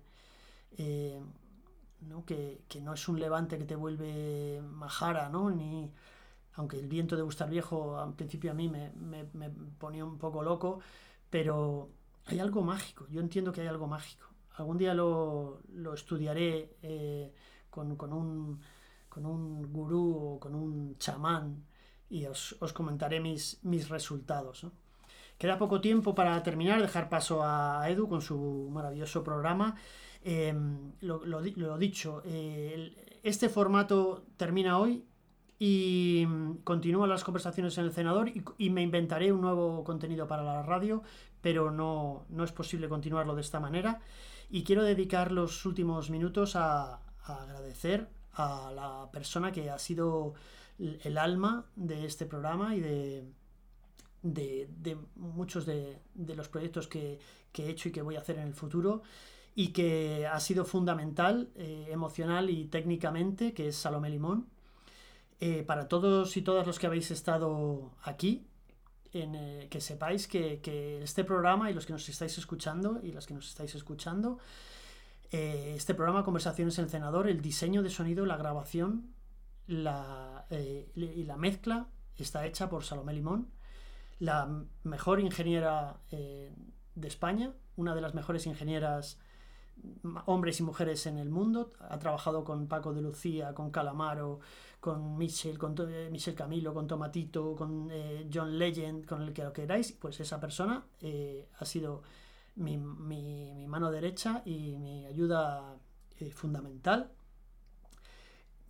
eh, 0.77 1.21
¿no? 2.01 2.25
Que, 2.25 2.63
no 2.81 2.93
es 2.93 3.07
un 3.07 3.19
levante 3.19 3.57
que 3.57 3.65
te 3.65 3.75
vuelve 3.75 4.61
majara, 4.61 5.29
¿no? 5.29 5.51
ni 5.51 5.91
aunque 6.55 6.79
el 6.79 6.87
viento 6.87 7.15
de 7.15 7.21
Bustar 7.21 7.49
Viejo 7.49 7.97
al 7.97 8.13
principio 8.13 8.51
a 8.51 8.53
mí 8.53 8.67
me, 8.67 8.91
me 8.95 9.49
ponía 9.77 10.03
un 10.03 10.17
poco 10.17 10.41
loco, 10.41 10.79
pero 11.31 11.89
hay 12.25 12.39
algo 12.39 12.61
mágico, 12.61 13.07
yo 13.09 13.19
entiendo 13.21 13.51
que 13.51 13.61
hay 13.61 13.67
algo 13.67 13.87
mágico. 13.87 14.27
Algún 14.57 14.77
día 14.77 14.93
lo, 14.93 15.61
estudiaré 15.95 16.75
eh, 16.83 17.33
con, 17.71 17.89
un, 17.89 18.59
con 19.09 19.25
un 19.25 19.73
gurú 19.73 20.35
o 20.35 20.39
con 20.39 20.53
un 20.53 20.97
chamán 20.99 21.65
y 22.09 22.25
os, 22.25 22.55
comentaré 22.73 23.19
mis, 23.19 23.59
mis 23.63 23.89
resultados. 23.89 24.67
Queda 25.37 25.57
poco 25.57 25.81
tiempo 25.81 26.13
para 26.13 26.43
terminar, 26.43 26.81
dejar 26.81 27.09
paso 27.09 27.41
a 27.41 27.89
Edu 27.89 28.07
con 28.07 28.21
su 28.21 28.69
maravilloso 28.71 29.23
programa. 29.23 29.75
Em, 30.23 30.91
lo, 31.01 31.41
dicho, 31.79 32.21
eh, 32.25 33.19
este 33.23 33.49
formato 33.49 34.25
termina 34.37 34.77
hoy 34.77 35.03
y 35.63 36.25
mm, 36.27 36.63
continúan 36.63 37.07
las 37.07 37.23
conversaciones 37.23 37.77
en 37.77 37.85
el 37.85 37.91
senador 37.93 38.31
y, 38.57 38.69
me 38.71 38.81
inventaré 38.81 39.31
un 39.31 39.41
nuevo 39.41 39.83
contenido 39.83 40.27
para 40.27 40.41
la 40.41 40.63
radio, 40.63 41.03
pero 41.39 41.69
no, 41.69 42.25
no, 42.29 42.43
es 42.43 42.51
posible 42.51 42.89
continuarlo 42.89 43.35
de 43.35 43.41
esta 43.41 43.59
manera. 43.59 43.99
Y 44.49 44.63
quiero 44.63 44.83
dedicar 44.83 45.31
los 45.31 45.63
últimos 45.67 46.09
minutos 46.09 46.55
a, 46.55 47.01
agradecer 47.23 48.09
a 48.33 48.71
la 48.73 49.11
persona 49.11 49.51
que 49.51 49.69
ha 49.69 49.77
sido 49.77 50.33
el 50.79 51.19
alma 51.19 51.67
de 51.75 52.05
este 52.05 52.25
programa 52.25 52.75
y 52.75 52.79
de, 52.79 53.23
de, 54.23 54.97
muchos 55.15 55.67
de, 55.67 56.01
los 56.15 56.49
proyectos 56.49 56.87
que, 56.87 57.19
he 57.53 57.69
hecho 57.69 57.89
y 57.89 57.91
que 57.91 58.01
voy 58.01 58.15
a 58.15 58.21
hacer 58.21 58.39
en 58.39 58.47
el 58.47 58.55
futuro 58.55 59.03
y 59.53 59.67
que 59.67 60.25
ha 60.25 60.39
sido 60.39 60.65
fundamental 60.65 61.51
eh, 61.53 61.89
emocional 61.91 62.49
y 62.49 62.65
técnicamente, 62.65 63.53
que 63.53 63.67
es 63.67 63.75
Salomé 63.75 64.09
Limón 64.09 64.47
eh, 65.43 65.63
para 65.63 65.87
todos 65.87 66.37
y 66.37 66.43
todas 66.43 66.67
los 66.67 66.77
que 66.77 66.85
habéis 66.85 67.09
estado 67.09 67.89
aquí, 68.03 68.45
eh, 69.11 69.67
que 69.71 69.81
sepáis 69.81 70.27
que, 70.27 70.99
este 71.01 71.23
programa 71.23 71.71
y 71.71 71.73
los 71.73 71.87
que 71.87 71.93
nos 71.93 72.07
estáis 72.07 72.37
escuchando 72.37 72.99
y 73.01 73.11
las 73.11 73.25
que 73.25 73.33
nos 73.33 73.47
estáis 73.49 73.73
escuchando, 73.73 74.37
eh, 75.31 75.73
este 75.75 75.95
programa 75.95 76.23
Conversaciones 76.23 76.77
en 76.77 76.83
el 76.83 76.91
Senador, 76.91 77.27
el 77.27 77.41
diseño 77.41 77.81
de 77.81 77.89
sonido, 77.89 78.27
la 78.27 78.37
grabación 78.37 79.15
y 79.67 79.77
la 79.77 80.45
mezcla 81.39 81.87
está 82.17 82.45
hecha 82.45 82.69
por 82.69 82.83
Salomé 82.83 83.13
Limón, 83.13 83.49
la 84.19 84.47
mejor 84.83 85.21
ingeniera 85.21 86.01
de 86.11 87.07
España, 87.07 87.51
una 87.77 87.95
de 87.95 88.01
las 88.01 88.13
mejores 88.13 88.45
ingenieras 88.45 89.17
hombres 90.25 90.59
y 90.59 90.63
mujeres 90.63 91.05
en 91.05 91.17
el 91.17 91.29
mundo. 91.29 91.71
Ha 91.79 91.99
trabajado 91.99 92.43
con 92.43 92.67
Paco 92.67 92.93
de 92.93 93.01
Lucía, 93.01 93.53
con 93.53 93.71
Calamaro, 93.71 94.39
con 94.79 95.17
Michel, 95.17 95.57
con 95.57 95.75
eh, 95.79 96.09
Michel 96.11 96.35
Camilo, 96.35 96.73
con 96.73 96.87
Tomatito, 96.87 97.55
con 97.55 97.89
eh, 97.91 98.27
John 98.33 98.57
Legend, 98.57 99.05
con 99.05 99.21
el 99.21 99.33
que 99.33 99.43
lo 99.43 99.53
queráis. 99.53 99.91
Pues 99.91 100.19
esa 100.19 100.39
persona 100.39 100.85
eh, 101.01 101.47
ha 101.59 101.65
sido 101.65 102.03
mi, 102.55 102.77
mano 103.67 103.91
derecha 103.91 104.41
y 104.45 104.75
mi 104.77 105.05
ayuda 105.05 105.77
fundamental 106.33 107.11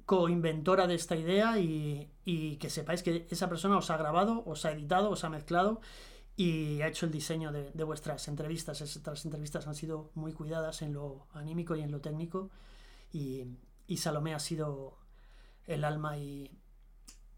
coinventora 0.06 0.88
de 0.88 0.96
esta 0.96 1.16
idea 1.16 1.58
y, 1.58 2.10
y, 2.26 2.58
que 2.58 2.70
sepáis 2.70 3.02
que 3.02 3.28
esa 3.30 3.48
persona 3.48 3.78
os 3.78 3.90
ha 3.92 3.98
grabado, 3.98 4.44
os 4.46 4.66
ha 4.66 4.72
editado, 4.72 5.10
os 5.10 5.24
ha 5.24 5.30
mezclado 5.30 5.80
y 6.42 6.82
ha 6.82 6.88
hecho 6.88 7.06
el 7.06 7.12
diseño 7.12 7.52
de, 7.52 7.84
vuestras 7.84 8.28
entrevistas. 8.28 8.82
Estas 8.82 9.26
entrevistas 9.26 9.68
han 9.68 9.76
sido 9.76 10.10
muy 10.16 10.34
cuidadas 10.34 10.82
en 10.82 10.92
lo 10.94 11.28
anímico 11.34 11.76
y 11.76 11.82
en 11.82 11.92
lo 11.92 12.02
técnico 12.02 12.50
y, 13.14 13.46
Salomé 13.96 14.34
ha 14.34 14.40
sido 14.40 14.98
el 15.68 15.84
alma 15.84 16.18
y, 16.18 16.50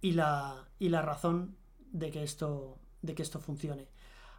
la, 0.01 0.69
y 0.79 0.87
la 0.87 1.01
razón 1.01 1.57
de 1.91 2.11
que, 2.11 2.23
esto, 2.23 2.79
de 3.01 3.13
que 3.13 3.23
esto 3.23 3.41
funcione. 3.41 3.89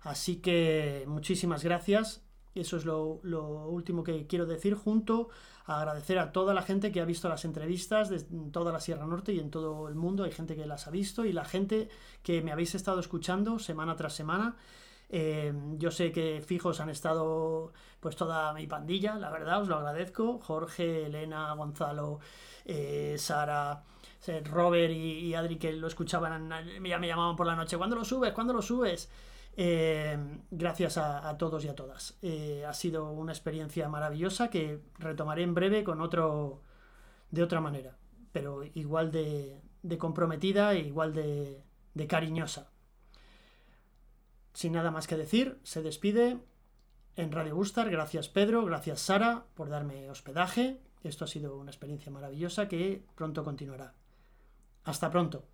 Así 0.00 0.36
que 0.36 1.04
muchísimas 1.08 1.62
gracias. 1.62 2.23
Eso 2.54 2.76
es 2.76 2.84
lo, 2.84 3.20
lo 3.22 3.68
último 3.68 4.04
que 4.04 4.26
quiero 4.26 4.46
decir 4.46 4.74
junto 4.74 5.28
agradecer 5.66 6.18
a 6.18 6.32
toda 6.32 6.52
la 6.52 6.62
gente 6.62 6.92
que 6.92 7.00
ha 7.00 7.04
visto 7.04 7.28
las 7.28 7.44
entrevistas 7.44 8.10
de 8.10 8.20
toda 8.50 8.70
la 8.70 8.80
Sierra 8.80 9.06
Norte 9.06 9.32
y 9.32 9.40
en 9.40 9.50
todo 9.50 9.88
el 9.88 9.94
mundo. 9.94 10.24
Hay 10.24 10.32
gente 10.32 10.56
que 10.56 10.66
las 10.66 10.86
ha 10.86 10.90
visto 10.90 11.24
y 11.24 11.32
la 11.32 11.44
gente 11.44 11.88
que 12.22 12.42
me 12.42 12.52
habéis 12.52 12.74
estado 12.74 13.00
escuchando 13.00 13.58
semana 13.58 13.96
tras 13.96 14.12
semana. 14.14 14.56
Eh, 15.08 15.52
yo 15.78 15.90
sé 15.90 16.12
que 16.12 16.42
fijos 16.44 16.80
han 16.80 16.90
estado 16.90 17.72
pues 18.00 18.16
toda 18.16 18.52
mi 18.52 18.66
pandilla, 18.66 19.14
la 19.16 19.30
verdad, 19.30 19.62
os 19.62 19.68
lo 19.68 19.76
agradezco. 19.76 20.38
Jorge, 20.38 21.06
Elena, 21.06 21.52
Gonzalo, 21.54 22.20
eh, 22.64 23.16
Sara, 23.18 23.82
eh, 24.26 24.42
Robert 24.44 24.92
y, 24.92 25.26
y, 25.26 25.34
Adri 25.34 25.56
que 25.56 25.72
lo 25.72 25.86
escuchaban, 25.86 26.50
ya 26.84 26.98
me 26.98 27.08
llamaban 27.08 27.36
por 27.36 27.46
la 27.46 27.56
noche. 27.56 27.78
¿Cuándo 27.78 27.96
lo 27.96 28.04
subes? 28.04 28.32
¿Cuándo 28.32 28.52
lo 28.52 28.60
subes? 28.60 29.08
Eh, 29.56 30.18
gracias 30.50 30.98
a, 30.98 31.36
todos 31.38 31.64
y 31.64 31.68
a 31.68 31.74
todas. 31.74 32.18
Eh, 32.22 32.64
ha 32.66 32.72
sido 32.72 33.10
una 33.10 33.32
experiencia 33.32 33.88
maravillosa 33.88 34.50
que 34.50 34.80
retomaré 34.98 35.42
en 35.42 35.54
breve 35.54 35.84
con 35.84 36.00
otro 36.00 36.62
de 37.30 37.42
otra 37.42 37.60
manera, 37.60 37.96
pero 38.32 38.64
igual 38.64 39.10
de, 39.12 39.60
comprometida 39.98 40.72
e 40.72 40.80
igual 40.80 41.14
de, 41.14 41.62
de 41.94 42.06
cariñosa. 42.06 42.70
Sin 44.52 44.72
nada 44.72 44.90
más 44.90 45.06
que 45.06 45.16
decir, 45.16 45.58
se 45.62 45.82
despide 45.82 46.38
en 47.16 47.32
Radio 47.32 47.56
Bustar. 47.56 47.90
Gracias 47.90 48.28
Pedro, 48.28 48.64
gracias 48.64 49.00
Sara 49.00 49.46
por 49.54 49.68
darme 49.68 50.10
hospedaje. 50.10 50.80
Esto 51.02 51.24
ha 51.24 51.28
sido 51.28 51.56
una 51.56 51.70
experiencia 51.70 52.10
maravillosa 52.10 52.66
que 52.66 53.04
pronto 53.14 53.44
continuará. 53.44 53.94
Hasta 54.84 55.10
pronto. 55.10 55.53